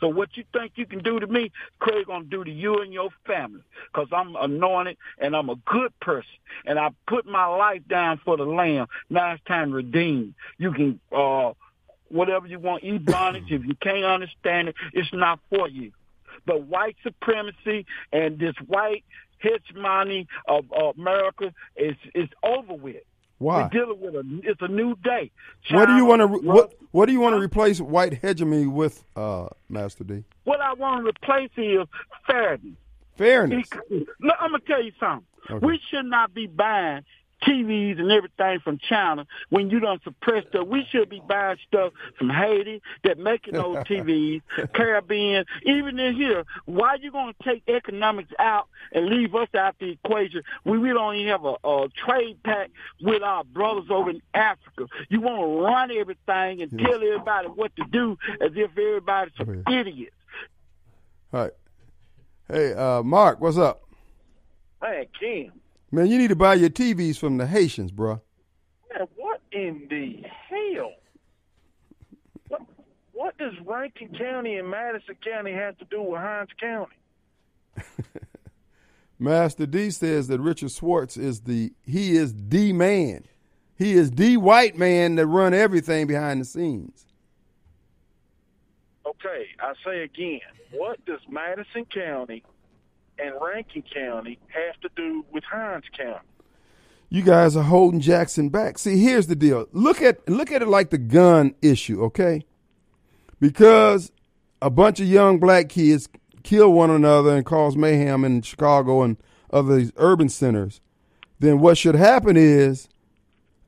[0.00, 2.92] So what you think you can do to me, Craig gonna do to you and
[2.92, 3.62] your family.
[3.92, 6.30] Cause I'm anointed and I'm a good person.
[6.64, 8.86] And I put my life down for the lamb.
[9.10, 10.34] Now it's time to redeem.
[10.56, 11.52] You can, uh,
[12.08, 13.50] whatever you want, Ebonics.
[13.50, 15.92] if you can't understand it, it's not for you.
[16.46, 19.04] But white supremacy and this white
[19.38, 23.02] hegemony of, of America is, is over with.
[23.38, 23.62] Why?
[23.62, 25.30] We're dealing with a, it's a new day.
[25.70, 29.04] What do you want to what What do you want to replace white hegemony with,
[29.16, 30.24] uh, Master D?
[30.44, 31.86] What I want to replace is
[32.26, 32.74] fairness.
[33.16, 33.68] Fairness.
[33.90, 34.08] Look,
[34.40, 35.26] I'm gonna tell you something.
[35.50, 35.66] Okay.
[35.66, 37.02] We should not be buying
[37.42, 40.66] TVs and everything from China when you don't suppress stuff.
[40.66, 44.42] We should be buying stuff from Haiti that making those TVs,
[44.74, 46.44] Caribbean, even in here.
[46.64, 51.16] Why you gonna take economics out and leave us out the equation when we don't
[51.16, 54.86] even have a, a trade pact with our brothers over in Africa?
[55.08, 59.62] You want to run everything and tell everybody what to do as if everybody's some
[59.70, 60.14] idiots.
[61.32, 61.52] All right.
[62.50, 63.82] Hey, uh, Mark, what's up?
[64.82, 65.52] Hey, Kim,
[65.90, 68.20] Man, you need to buy your TVs from the Haitians, bruh.
[68.92, 70.92] man, what in the hell?
[72.48, 72.62] What,
[73.12, 76.94] what does Rankin County and Madison County have to do with Hinds County?
[79.18, 83.24] Master D says that Richard Schwartz is the he is the man.
[83.76, 87.06] He is the white man that run everything behind the scenes.
[89.06, 90.40] Okay, I say again,
[90.72, 92.44] what does Madison County
[93.18, 96.26] and Rankin County have to do with Hinds County?
[97.10, 98.78] You guys are holding Jackson back.
[98.78, 99.66] See, here's the deal.
[99.72, 102.44] Look at look at it like the gun issue, okay?
[103.40, 104.12] Because
[104.60, 106.08] a bunch of young black kids
[106.42, 109.16] kill one another and cause mayhem in Chicago and
[109.50, 110.80] other these urban centers,
[111.38, 112.88] then what should happen is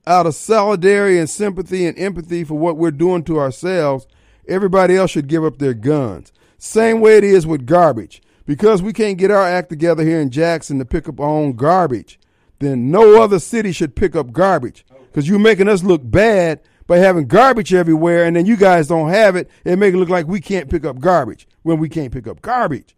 [0.07, 4.07] out of solidarity and sympathy and empathy for what we're doing to ourselves,
[4.49, 6.33] everybody else should give up their guns.
[6.59, 8.21] Same way it is with garbage.
[8.51, 11.53] Because we can't get our act together here in Jackson to pick up our own
[11.53, 12.19] garbage,
[12.59, 14.85] then no other city should pick up garbage.
[15.05, 19.11] Because you're making us look bad by having garbage everywhere, and then you guys don't
[19.11, 22.13] have it, and make it look like we can't pick up garbage when we can't
[22.13, 22.97] pick up garbage.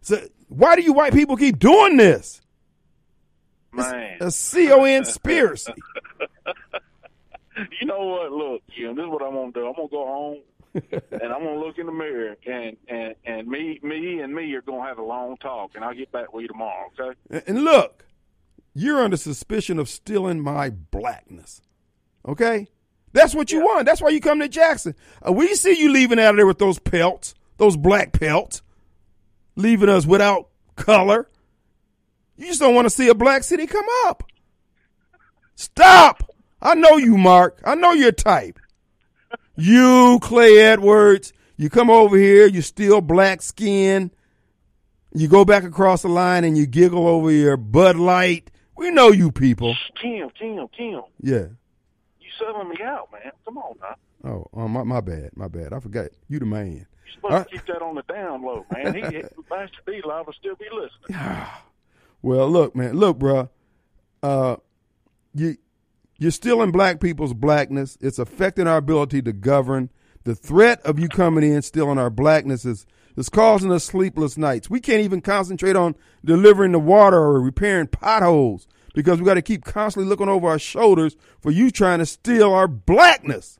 [0.00, 2.40] So why do you white people keep doing this?
[3.70, 5.74] Man, A con conspiracy.
[7.80, 8.32] you know what?
[8.32, 9.64] Look, Kim, this is what I'm gonna do.
[9.64, 10.38] I'm gonna go home
[11.10, 14.62] and I'm gonna look in the mirror, and and and me, me, and me are
[14.62, 16.90] gonna have a long talk, and I'll get back with you tomorrow.
[16.98, 17.18] Okay?
[17.30, 18.06] And- And look,
[18.74, 21.62] you're under suspicion of stealing my blackness.
[22.26, 22.68] Okay?
[23.12, 23.86] That's what you want.
[23.86, 24.94] That's why you come to Jackson.
[25.26, 28.62] Uh, we see you leaving out of there with those pelts, those black pelts,
[29.56, 31.28] leaving us without color.
[32.36, 34.22] You just don't want to see a black city come up.
[35.54, 36.22] Stop.
[36.60, 37.60] I know you, Mark.
[37.64, 38.58] I know your type.
[39.60, 44.12] You, Clay Edwards, you come over here, you steal black skin,
[45.12, 48.52] you go back across the line and you giggle over your Bud Light.
[48.76, 49.74] We know you people.
[50.00, 51.46] Kim, Kim, Kim, Yeah.
[52.20, 53.32] you selling me out, man.
[53.44, 54.30] Come on now.
[54.30, 55.30] Oh, oh my, my bad.
[55.34, 55.72] My bad.
[55.72, 56.10] I forgot.
[56.28, 56.86] You the man.
[57.06, 58.94] You're supposed Uh, to keep that on the down low, man.
[58.94, 59.00] He,
[59.50, 61.20] Master D live will still be listening.
[62.22, 62.94] Well, look, man.
[62.94, 63.48] Look, bruh.
[64.22, 64.56] Uh,
[65.34, 65.56] you,
[66.18, 67.96] you're stealing black people's blackness.
[68.00, 69.90] It's affecting our ability to govern.
[70.24, 74.70] The threat of you coming in stealing our blackness is, that's causing us sleepless nights.
[74.70, 79.42] We can't even concentrate on delivering the water or repairing potholes because we got to
[79.42, 83.58] keep constantly looking over our shoulders for you trying to steal our blackness.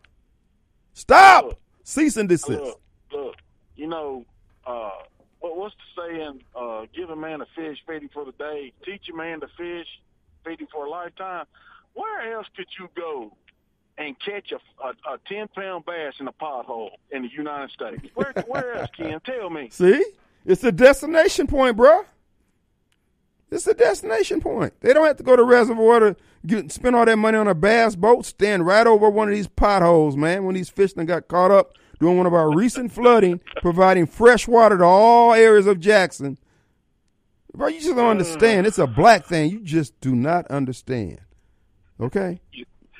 [0.95, 1.45] Stop!
[1.45, 1.59] Look.
[1.85, 2.51] Cease and desist.
[2.51, 2.81] Look,
[3.13, 3.37] look,
[3.75, 4.27] you know,
[4.67, 4.91] uh,
[5.41, 6.43] what, what's the saying?
[6.55, 8.73] Uh, give a man a fish, feed him for the day.
[8.85, 9.87] Teach a man to fish,
[10.45, 11.47] feed him for a lifetime.
[11.99, 13.33] Where else could you go
[13.99, 18.07] and catch a, a, a 10 pound bass in a pothole in the United States?
[18.15, 19.19] Where, where else, Ken?
[19.25, 19.69] Tell me.
[19.73, 20.05] See?
[20.47, 22.05] It's a destination point, bruh.
[23.51, 24.75] It's a destination point.
[24.81, 27.55] They don't have to go to reservoir to get, spend all that money on a
[27.55, 28.25] bass boat.
[28.25, 30.45] Stand right over one of these potholes, man.
[30.45, 34.79] When these fish got caught up during one of our recent flooding, providing fresh water
[34.79, 36.39] to all areas of Jackson.
[37.53, 38.11] Bro, you just don't mm.
[38.11, 38.69] understand.
[38.69, 39.51] It's a black thing.
[39.51, 41.19] You just do not understand.
[42.01, 42.41] Okay?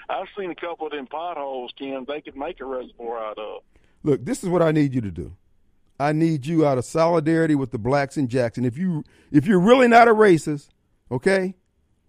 [0.09, 3.63] I've seen a couple of them potholes, Ken, they could make a reservoir out of.
[4.03, 5.37] Look, this is what I need you to do.
[6.01, 8.65] I need you out of solidarity with the blacks in Jackson.
[8.65, 10.69] If you if you're really not a racist,
[11.11, 11.55] okay,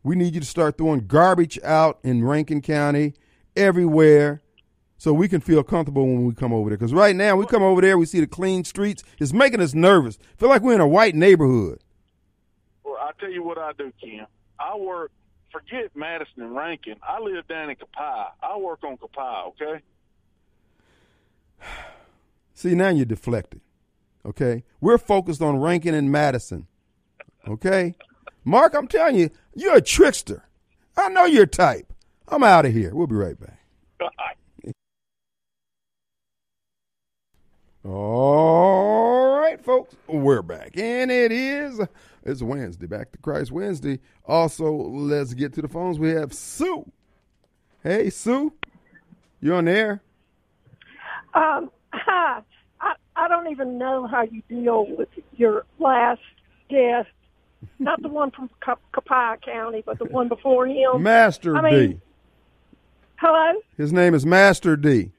[0.04, 3.16] we need you to start throwing garbage out in Rankin County,
[3.56, 4.42] everywhere,
[4.98, 6.78] so we can feel comfortable when we come over there.
[6.78, 9.04] Because right now we come over there, we see the clean streets.
[9.20, 10.20] It's making us nervous.
[10.38, 11.80] Feel like we're in a white neighborhood.
[12.84, 14.28] Well, I tell you what I do, Ken.
[14.60, 15.12] I work.
[15.52, 16.96] Forget Madison and Rankin.
[17.02, 18.32] I live down in Copiah.
[18.42, 19.48] I work on Copiah.
[19.50, 19.84] Okay.
[22.54, 23.62] See, now you're deflected.
[24.26, 24.64] Okay?
[24.82, 26.68] We're focused on Rankin and Madison.
[27.48, 27.96] Okay?
[28.44, 30.44] Mark, I'm telling you, you're a trickster.
[30.98, 31.94] I know your type.
[32.28, 32.94] I'm out of here.
[32.94, 33.60] We'll be right back.
[37.86, 40.78] All right, folks, we're back.
[40.78, 41.80] And it is
[42.24, 44.00] it's Wednesday, back to Christ Wednesday.
[44.26, 46.00] Also, let's get to the phones.
[46.00, 46.90] We have Sue.
[47.84, 48.54] Hey, Sue.
[49.42, 50.02] You on the air?
[51.34, 52.42] Um, I,
[53.16, 56.22] I don't even know how you deal with your last
[56.70, 57.08] guest,
[57.78, 58.50] not the one from
[58.92, 61.02] Copiah County, but the one before him.
[61.02, 62.00] Master I mean- D.
[63.16, 63.60] Hello?
[63.78, 65.12] His name is Master D.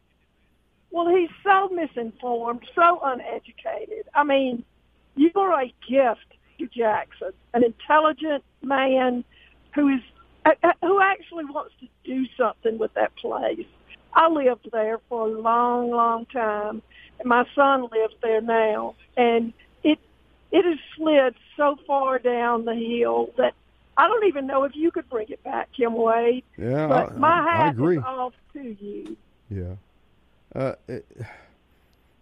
[0.91, 4.07] Well, he's so misinformed, so uneducated.
[4.15, 4.65] I mean,
[5.17, 6.27] you are a gift
[6.61, 9.25] to Jackson, an intelligent man
[9.75, 10.01] who is
[10.83, 13.67] who actually wants to do something with that place.
[14.15, 16.83] I lived there for a long, long time,
[17.19, 19.53] and my son lives there now, and
[19.85, 19.99] it
[20.51, 23.55] it has slid so far down the hill that
[23.97, 26.43] I don't even know if you could bring it back, Kim Wade.
[26.57, 27.99] Yeah, But I, my I- I hat agree.
[27.99, 29.17] is off to you.
[29.51, 29.75] Yeah.
[30.55, 31.07] Uh, it,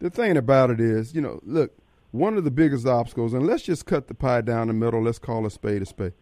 [0.00, 1.72] the thing about it is, you know, look,
[2.10, 5.02] one of the biggest obstacles, and let's just cut the pie down the middle.
[5.02, 6.14] Let's call a spade a spade.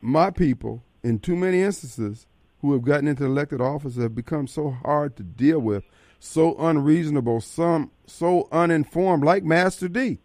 [0.00, 2.26] My people, in too many instances,
[2.60, 5.84] who have gotten into elected office have become so hard to deal with,
[6.18, 10.20] so unreasonable, some so uninformed, like Master D.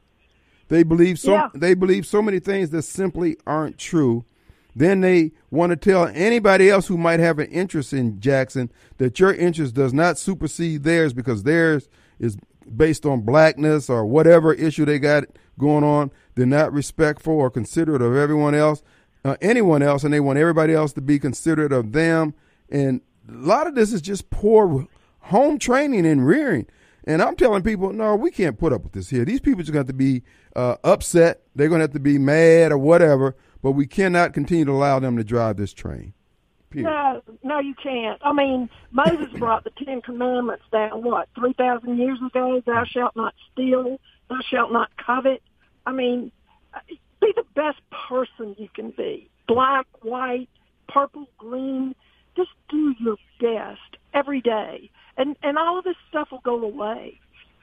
[0.70, 1.34] They believe so.
[1.34, 1.50] Yeah.
[1.54, 4.26] They believe so many things that simply aren't true.
[4.76, 9.20] Then they want to tell anybody else who might have an interest in Jackson that
[9.20, 11.89] your interest does not supersede theirs because theirs
[12.20, 12.38] is
[12.76, 15.26] based on blackness or whatever issue they got
[15.57, 16.11] going on.
[16.36, 18.84] They're not respectful or considerate of everyone else,
[19.26, 22.34] uh, anyone else, and they want everybody else to be considerate of them.
[22.70, 24.88] And a lot of this is just poor
[25.20, 26.68] home training and rearing.
[27.05, 29.24] And I'm telling people, no, we can't put up with this here.
[29.24, 30.24] These people are going to be
[30.55, 31.41] uh, upset.
[31.55, 33.36] They're going to have to be mad or whatever.
[33.61, 36.13] But we cannot continue to allow them to drive this train.
[36.70, 36.89] Period.
[36.89, 38.20] No, no, you can't.
[38.24, 42.61] I mean, Moses brought the Ten Commandments down, what, 3,000 years ago?
[42.65, 43.99] Thou shalt not steal.
[44.30, 45.41] Thou shalt not covet.
[45.86, 46.32] I mean,
[46.74, 46.80] uh,
[47.22, 49.30] be the best person you can be.
[49.47, 50.49] Black, white,
[50.89, 51.95] purple, green.
[52.35, 54.91] Just do your best every day.
[55.18, 57.19] And, and all of this stuff will go away.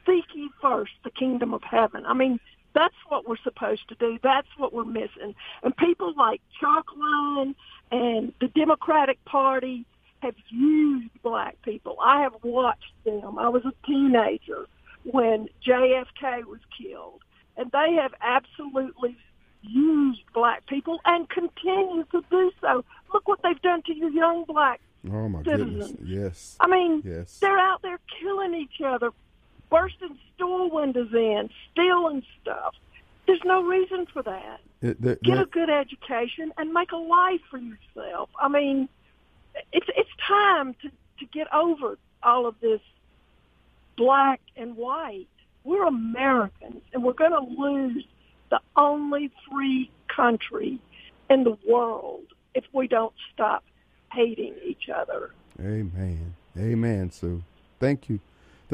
[0.06, 2.04] Seek ye first the kingdom of heaven.
[2.06, 2.40] I mean,
[2.74, 4.18] that's what we're supposed to do.
[4.22, 5.34] That's what we're missing.
[5.62, 7.54] And people like Chalkline
[7.90, 9.86] and the Democratic Party
[10.20, 11.96] have used black people.
[12.02, 13.38] I have watched them.
[13.38, 14.66] I was a teenager
[15.04, 17.20] when JFK was killed.
[17.56, 19.16] And they have absolutely
[19.62, 22.84] used black people and continue to do so.
[23.12, 24.80] Look what they've done to you young black.
[25.12, 25.88] Oh my goodness!
[25.88, 26.08] Citizens.
[26.08, 26.56] Yes.
[26.60, 27.38] I mean, Yes.
[27.38, 29.10] they're out there killing each other,
[29.74, 32.74] bursting store windows in, stealing stuff.
[33.26, 34.60] There's no reason for that.
[34.80, 38.28] It- Get a good education and make a life for yourself.
[38.38, 38.88] I mean,
[39.72, 40.90] it's it's time to
[41.20, 42.80] to get over all of this
[43.96, 45.28] black and white.
[45.64, 48.04] We're Americans, and we're going to lose
[48.50, 50.78] the only free country
[51.30, 52.24] in the world
[52.54, 53.64] if we don't stop
[54.12, 55.30] hating each other.
[55.58, 56.34] Amen.
[56.58, 57.42] Amen, Sue.
[57.80, 58.20] Thank you.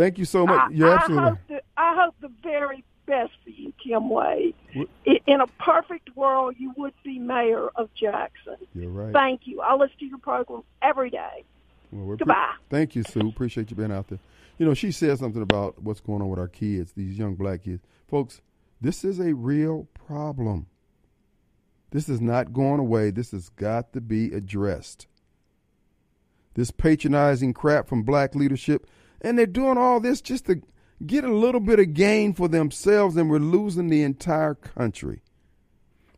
[0.01, 0.59] Thank you so much.
[0.59, 4.55] I, You're I absolutely hope that I hope the very best for you, Kim Wade.
[5.05, 8.56] In a perfect world, you would be mayor of Jackson.
[8.74, 9.12] You're right.
[9.12, 9.60] Thank you.
[9.60, 11.44] I listen to your program every day.
[11.93, 12.55] Well, Goodbye.
[12.70, 13.28] Thank you, Sue.
[13.28, 14.20] Appreciate you being out there.
[14.56, 17.64] You know, she said something about what's going on with our kids, these young black
[17.64, 17.82] kids.
[18.09, 18.40] Folks,
[18.81, 20.66] this is a real problem.
[21.90, 23.10] This is not going away.
[23.10, 25.09] This has got to be addressed.
[26.55, 28.86] This patronizing crap from black leadership,
[29.20, 30.62] and they're doing all this just to
[31.06, 35.22] get a little bit of gain for themselves, and we're losing the entire country.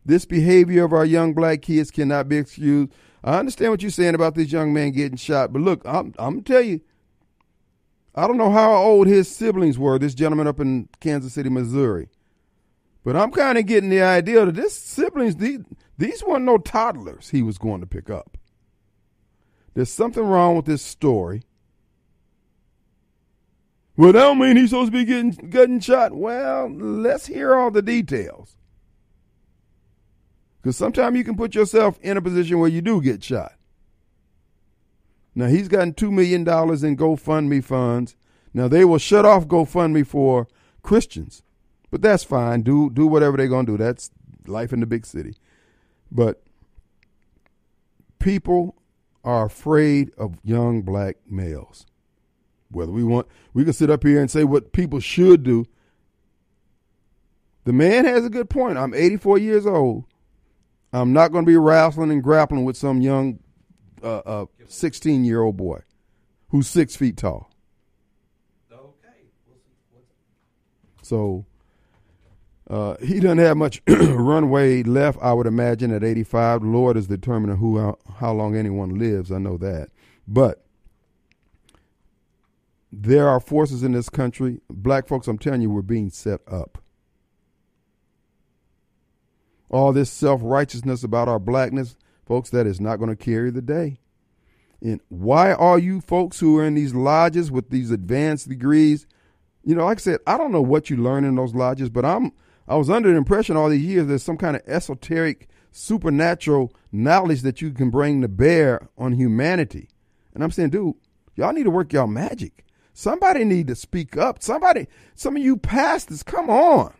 [0.05, 2.93] This behavior of our young black kids cannot be excused.
[3.23, 6.35] I understand what you're saying about this young man getting shot, but look, I'm, I'm
[6.35, 6.81] gonna tell you,
[8.15, 9.99] I don't know how old his siblings were.
[9.99, 12.09] This gentleman up in Kansas City, Missouri,
[13.05, 15.61] but I'm kind of getting the idea that this siblings these
[15.97, 18.37] these weren't no toddlers he was going to pick up.
[19.75, 21.45] There's something wrong with this story.
[23.97, 26.13] Well, that don't mean he's supposed to be getting getting shot.
[26.13, 28.57] Well, let's hear all the details.
[30.61, 33.55] Because sometimes you can put yourself in a position where you do get shot.
[35.35, 36.47] Now, he's gotten $2 million in
[36.97, 38.17] GoFundMe funds.
[38.55, 40.47] Now, they will shut off GoFundMe for
[40.83, 41.43] Christians,
[41.91, 42.63] but that's fine.
[42.63, 43.79] Do, do whatever they're going to do.
[43.79, 44.11] That's
[44.47, 45.35] life in the big city.
[46.11, 46.43] But
[48.19, 48.77] people
[49.25, 51.87] are afraid of young black males.
[52.73, 55.67] Whether we want, we can sit up here and say what people should do.
[57.65, 58.79] The man has a good point.
[58.79, 60.05] I'm 84 years old.
[60.93, 63.39] I'm not going to be wrestling and grappling with some young
[64.03, 65.81] uh, uh, 16 year old boy
[66.49, 67.53] who's six feet tall.
[71.03, 71.45] So
[72.71, 76.63] uh, he doesn't have much runway left, I would imagine, at 85.
[76.63, 79.31] The Lord is determining who how long anyone lives.
[79.31, 79.91] I know that.
[80.27, 80.62] But
[82.93, 84.61] there are forces in this country.
[84.69, 86.83] Black folks, I'm telling you, we're being set up
[89.73, 91.97] all this self righteousness about our blackness,
[92.27, 93.99] folks, that is not going to carry the day.
[94.81, 99.07] And why are you folks who are in these lodges with these advanced degrees?
[99.65, 102.05] You know, like I said, I don't know what you learn in those lodges, but
[102.05, 102.33] I'm
[102.69, 107.43] I was under the impression all these years there's some kind of esoteric, supernatural knowledge
[107.43, 109.89] that you can bring to bear on humanity.
[110.35, 110.95] And I'm saying, dude,
[111.35, 112.65] y'all need to work y'all magic.
[112.93, 114.43] Somebody need to speak up.
[114.43, 116.95] Somebody, some of you pastors, come on.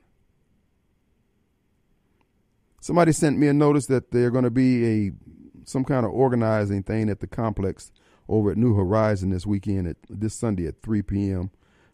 [2.81, 5.13] Somebody sent me a notice that they're going to be a
[5.65, 7.93] some kind of organizing thing at the complex
[8.29, 11.51] over at New Horizon this weekend at this Sunday at 3 p.m.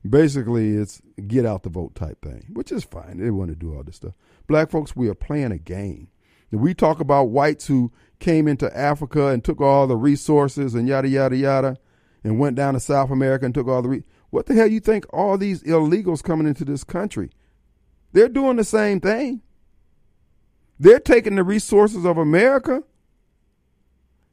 [0.08, 3.18] Basically, it's get out the vote type thing, which is fine.
[3.18, 4.14] They want to do all this stuff.
[4.46, 6.08] Black folks, we are playing a game.
[6.50, 11.08] We talk about whites who came into Africa and took all the resources and yada
[11.08, 11.76] yada yada,
[12.24, 13.88] and went down to South America and took all the.
[13.88, 17.30] Re- what the hell you think all these illegals coming into this country?
[18.12, 19.42] They're doing the same thing.
[20.78, 22.82] They're taking the resources of America.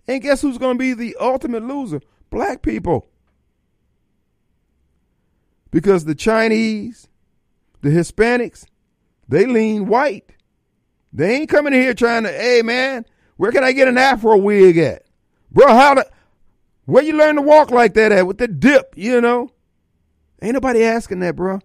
[0.08, 2.02] And guess who's going to be the ultimate loser?
[2.30, 3.08] Black people.
[5.72, 7.08] Because the Chinese,
[7.82, 8.66] the Hispanics,
[9.28, 10.36] they lean white.
[11.12, 13.06] They ain't coming here trying to, hey man,
[13.38, 15.04] where can I get an afro wig at?
[15.52, 16.06] Bro, how to,
[16.86, 19.52] where you learn to walk like that at with the dip, you know?
[20.42, 21.60] Ain't nobody asking that, bro.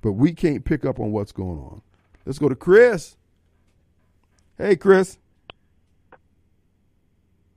[0.00, 1.82] But we can't pick up on what's going on.
[2.24, 3.16] Let's go to Chris.
[4.58, 5.18] Hey, Chris.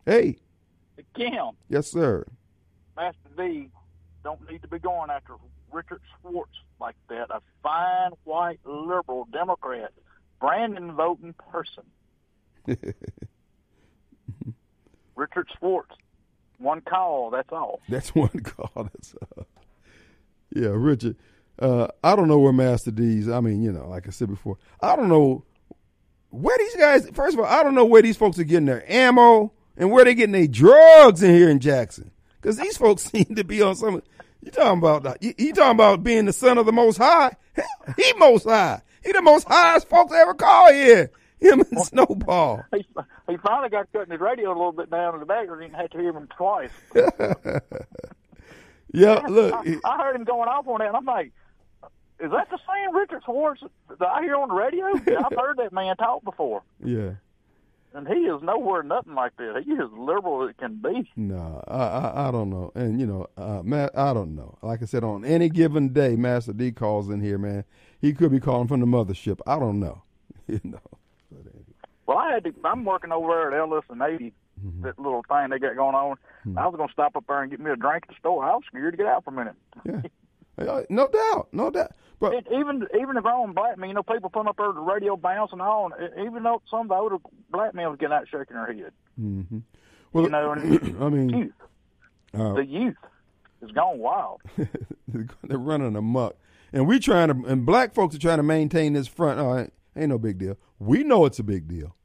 [0.06, 0.38] Hey.
[1.16, 2.26] Kim, Yes, sir.
[2.96, 3.70] Master D
[4.24, 5.34] don't need to be going after
[5.72, 9.92] Richard Schwartz like that, a fine white liberal Democrat,
[10.40, 11.84] Brandon voting person.
[15.16, 15.96] Richard Schwartz,
[16.58, 17.82] one call, that's all.
[17.90, 18.72] That's one call.
[18.76, 19.44] That's uh,
[20.54, 21.16] yeah, Richard.
[21.58, 23.30] Uh, I don't know where Master D's.
[23.30, 25.44] I mean, you know, like I said before, I don't know
[26.30, 27.10] where these guys.
[27.14, 30.04] First of all, I don't know where these folks are getting their ammo and where
[30.04, 32.12] they're getting their drugs in here in Jackson.
[32.42, 34.02] Because these folks seem to be on some.
[34.42, 35.22] You talking about?
[35.24, 37.36] You, you talking about being the son of the Most High?
[37.98, 38.82] He Most High.
[39.06, 41.12] He the most highest folks ever call here.
[41.40, 42.64] Him and Snowball.
[42.74, 42.86] He,
[43.30, 45.76] he finally got cutting his radio a little bit down in the back, or didn't
[45.76, 46.72] have to hear him twice.
[48.96, 49.54] Yeah, look.
[49.54, 51.34] I, I heard him going off on that, and I'm like,
[52.20, 54.86] is that the same Richard Schwartz that I hear on the radio?
[54.86, 56.64] I've heard that man talk before.
[56.84, 57.12] Yeah.
[57.94, 59.64] And he is nowhere nothing like that.
[59.66, 61.10] He is liberal as it can be.
[61.16, 64.58] No, I, I I don't know, and you know, uh, Matt, I don't know.
[64.62, 67.64] Like I said, on any given day, Master D calls in here, man.
[68.02, 69.40] He could be calling from the mothership.
[69.48, 70.04] I don't know.
[70.48, 70.80] you know.
[72.06, 72.54] Well, I had to.
[72.64, 74.34] I'm working over there at Ellis and 80,
[74.82, 76.18] that little thing they got going on.
[76.58, 78.44] I was going to stop up there and get me a drink at the store.
[78.46, 79.56] I was scared to get out for a minute.
[79.86, 80.02] Yeah.
[80.58, 81.92] Uh, No doubt, no doubt.
[82.18, 84.80] But And even even the grown black men, you know, people putting up there the
[84.80, 87.18] radio bounce and all, and e, even though some of the older
[87.52, 88.94] black men was getting out shaking their head.
[89.20, 89.64] mhm
[90.14, 91.52] well, You know, and I mean, youth,
[92.34, 92.96] uh, the youth
[93.62, 94.40] is gone wild.
[95.44, 96.38] they're running amok,
[96.72, 99.42] and we trying to, and black folks are trying to maintain this front.
[99.42, 100.58] Oh, ain't, no big deal.
[100.80, 101.96] We know it's a big deal,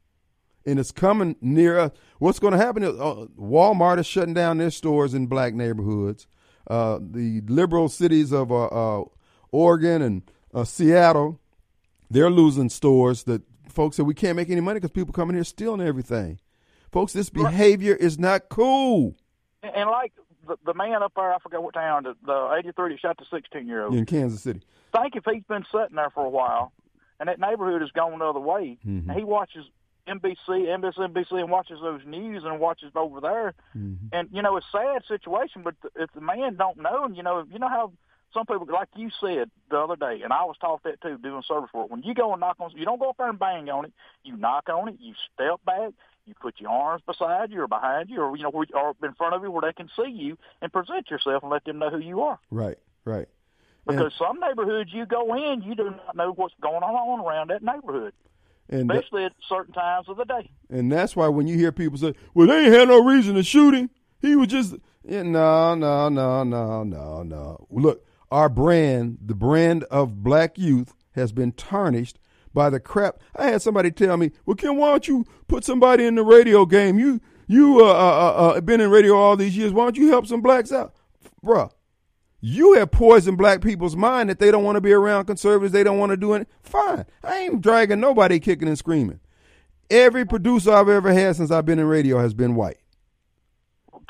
[0.65, 1.91] and it's coming near us.
[2.19, 6.27] What's going to happen is uh, Walmart is shutting down their stores in black neighborhoods.
[6.67, 9.03] Uh, the liberal cities of uh, uh,
[9.51, 10.21] Oregon and
[10.53, 11.39] uh, Seattle,
[12.09, 15.43] they're losing stores that folks said we can't make any money because people coming here
[15.43, 16.39] stealing everything.
[16.91, 19.15] Folks, this behavior is not cool
[19.63, 20.11] And, and like
[20.47, 23.25] the, the man up there, I forgot what town, the, the 83 that shot the
[23.31, 23.95] 16 year old.
[23.95, 24.61] in Kansas City.
[24.91, 26.73] Think if he's been sitting there for a while,
[27.21, 29.09] and that neighborhood has gone the other way, Mm-hmm.
[29.09, 29.63] and he watches
[30.07, 34.07] NBC, MSNBC, and watches those news and watches over there, Mm-hmm.
[34.11, 35.61] and you know it's a sad situation.
[35.63, 37.93] But if the man don't know, and you know, you know how
[38.33, 41.43] some people, like you said the other day, and I was taught that too, doing
[41.47, 41.89] service work.
[41.91, 43.93] When you go and knock on, you don't go up there and bang on it.
[44.23, 44.95] You knock on it.
[44.99, 45.91] You step back.
[46.25, 49.13] You put your arms beside you or behind you, or you know, where, or in
[49.15, 51.89] front of you where they can see you, and present yourself and let them know
[51.89, 52.39] who you are.
[52.51, 53.27] Right, right.
[53.87, 57.63] Because some neighborhoods you go in, you do not know what's going on around that
[57.63, 58.13] neighborhood,
[58.69, 60.49] And that- especially at certain times of the day.
[60.69, 63.43] And that's why when you hear people say, "Well, they ain't had no reason to
[63.43, 63.89] shoot him.
[64.21, 69.83] He was just yeah, no, no, no, no, no, no." Look, our brand, the brand
[69.85, 72.19] of black youth, has been tarnished
[72.53, 73.19] by the crap.
[73.35, 76.65] I had somebody tell me, "Well, Kim, why don't you put somebody in the radio
[76.65, 76.99] game?
[76.99, 79.73] You you uh, uh, uh, uh been in radio all these years.
[79.73, 80.93] Why don't you help some blacks out,
[81.43, 81.71] bruh?"
[82.41, 85.71] You have poisoned black people's mind that they don't want to be around conservatives.
[85.73, 86.47] They don't want to do it.
[86.63, 87.05] Fine.
[87.23, 89.19] I ain't dragging nobody kicking and screaming.
[89.91, 92.77] Every producer I've ever had since I've been in radio has been white.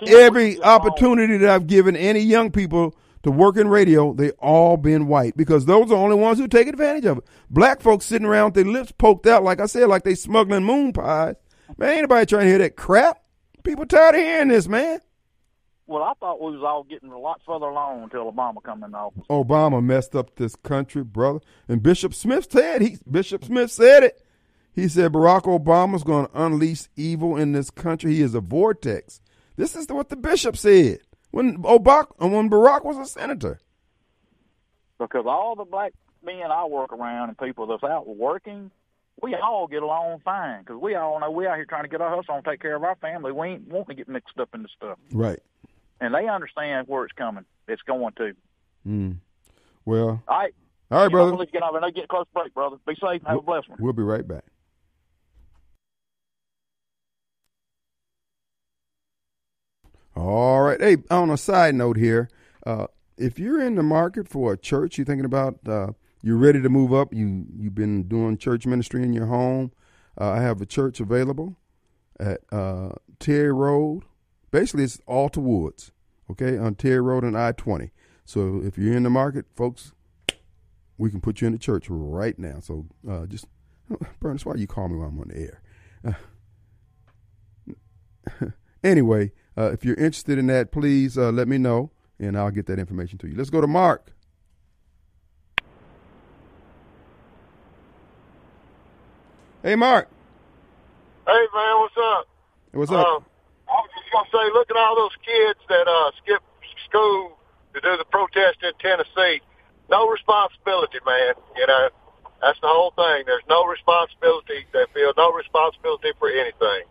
[0.07, 4.13] Every we get along- opportunity that I've given any young people to work in radio,
[4.13, 7.23] they all been white because those are the only ones who take advantage of it.
[7.49, 10.63] Black folks sitting around with their lips poked out, like I said, like they smuggling
[10.63, 11.35] moon pies.
[11.77, 13.21] Man, ain't nobody trying to hear that crap.
[13.63, 15.01] People tired of hearing this, man.
[15.91, 18.95] Well, I thought we was all getting a lot further along until Obama come in
[18.95, 19.23] office.
[19.29, 21.41] Obama messed up this country, brother.
[21.67, 24.25] And Bishop Smith said he Bishop Smith said it.
[24.71, 28.13] He said Barack Obama's going to unleash evil in this country.
[28.13, 29.19] He is a vortex.
[29.57, 30.99] This is what the bishop said
[31.31, 33.59] when Obama, when Barack was a senator.
[34.97, 35.91] Because all the black
[36.23, 38.71] men I work around and people that's out working,
[39.21, 40.61] we all get along fine.
[40.61, 42.77] Because we all know we out here trying to get our hustle on, take care
[42.77, 43.33] of our family.
[43.33, 44.97] We ain't wanting to get mixed up in the stuff.
[45.11, 45.41] Right.
[46.01, 47.45] And they understand where it's coming.
[47.67, 48.33] It's going to.
[48.87, 49.17] Mm.
[49.85, 50.53] Well, All right.
[50.89, 51.35] all right, brother.
[51.35, 51.77] Let's get over.
[51.77, 52.77] and know getting close break, brother.
[52.85, 53.21] Be safe.
[53.25, 53.77] Have a blessed one.
[53.79, 54.43] We'll be right back.
[60.15, 60.81] All right.
[60.81, 62.29] Hey, on a side note here,
[62.65, 62.87] uh,
[63.17, 65.91] if you're in the market for a church, you're thinking about, uh,
[66.21, 69.71] you're ready to move up, you, you've been doing church ministry in your home,
[70.19, 71.57] uh, I have a church available
[72.19, 74.03] at uh, Terry Road.
[74.51, 75.91] Basically, it's Alta Woods,
[76.29, 77.91] okay, on Terry Road and I 20.
[78.25, 79.93] So if you're in the market, folks,
[80.97, 82.59] we can put you in the church right now.
[82.59, 83.47] So uh, just,
[84.19, 85.61] Bernice, why you call me while I'm on the air?
[88.39, 88.45] Uh,
[88.83, 92.65] anyway, uh, if you're interested in that, please uh, let me know, and I'll get
[92.67, 93.35] that information to you.
[93.35, 94.11] Let's go to Mark.
[99.63, 100.09] Hey, Mark.
[101.27, 102.27] Hey man, what's up?
[102.71, 103.30] What's up?
[104.11, 106.43] Just gonna say, look at all those kids that uh, skip
[106.89, 107.37] school
[107.73, 109.39] to do the protest in Tennessee.
[109.89, 111.33] No responsibility, man.
[111.55, 111.89] You know,
[112.41, 113.23] that's the whole thing.
[113.25, 114.67] There's no responsibility.
[114.73, 116.83] They feel no responsibility for anything.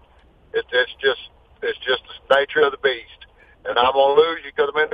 [0.55, 1.21] It's it's just
[1.63, 3.27] it's just the nature of the beast.
[3.65, 4.89] And I'm gonna lose you because I'm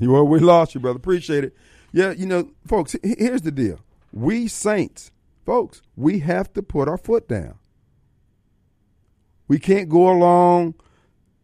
[0.00, 0.10] in.
[0.10, 0.96] Well, we lost you, brother.
[0.96, 1.56] Appreciate it.
[1.92, 2.96] Yeah, you know, folks.
[3.02, 3.80] Here's the deal:
[4.12, 5.10] we saints,
[5.44, 7.58] folks, we have to put our foot down.
[9.48, 10.74] We can't go along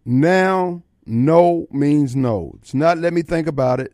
[0.05, 0.83] now.
[1.05, 2.53] No means no.
[2.61, 2.99] It's not.
[2.99, 3.93] Let me think about it.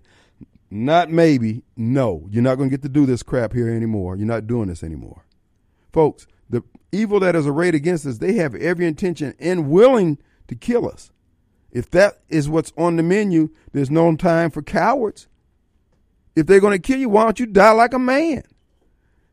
[0.70, 1.62] Not maybe.
[1.76, 4.16] No, you're not going to get to do this crap here anymore.
[4.16, 5.24] You're not doing this anymore,
[5.92, 6.26] folks.
[6.50, 6.62] The
[6.92, 10.18] evil that is arrayed against us, they have every intention and willing
[10.48, 11.10] to kill us.
[11.70, 15.28] If that is what's on the menu, there's no time for cowards.
[16.34, 18.42] If they're going to kill you, why don't you die like a man?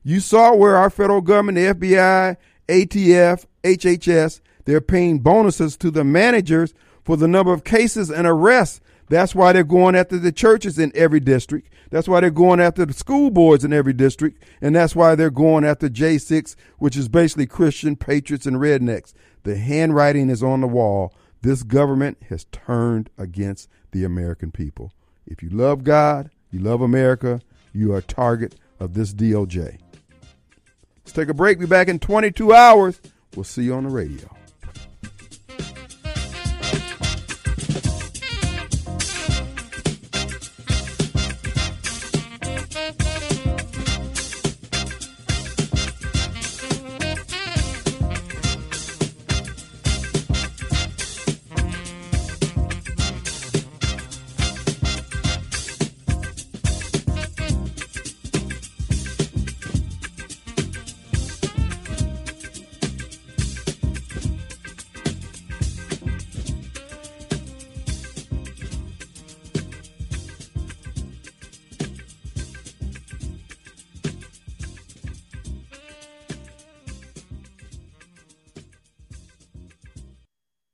[0.04, 2.38] You saw where our federal government, the FBI,
[2.68, 6.74] ATF, HHS, they're paying bonuses to the managers
[7.04, 8.82] for the number of cases and arrests.
[9.08, 11.70] That's why they're going after the churches in every district.
[11.92, 14.44] That's why they're going after the school boards in every district.
[14.62, 19.14] And that's why they're going after J6, which is basically Christian patriots and rednecks.
[19.44, 21.14] The handwriting is on the wall.
[21.44, 24.92] This government has turned against the American people.
[25.28, 29.78] If you love God, you love America, you are a target of this DOJ.
[30.98, 31.60] Let's take a break.
[31.60, 33.00] Be back in 22 hours.
[33.36, 34.35] We'll see you on the radio.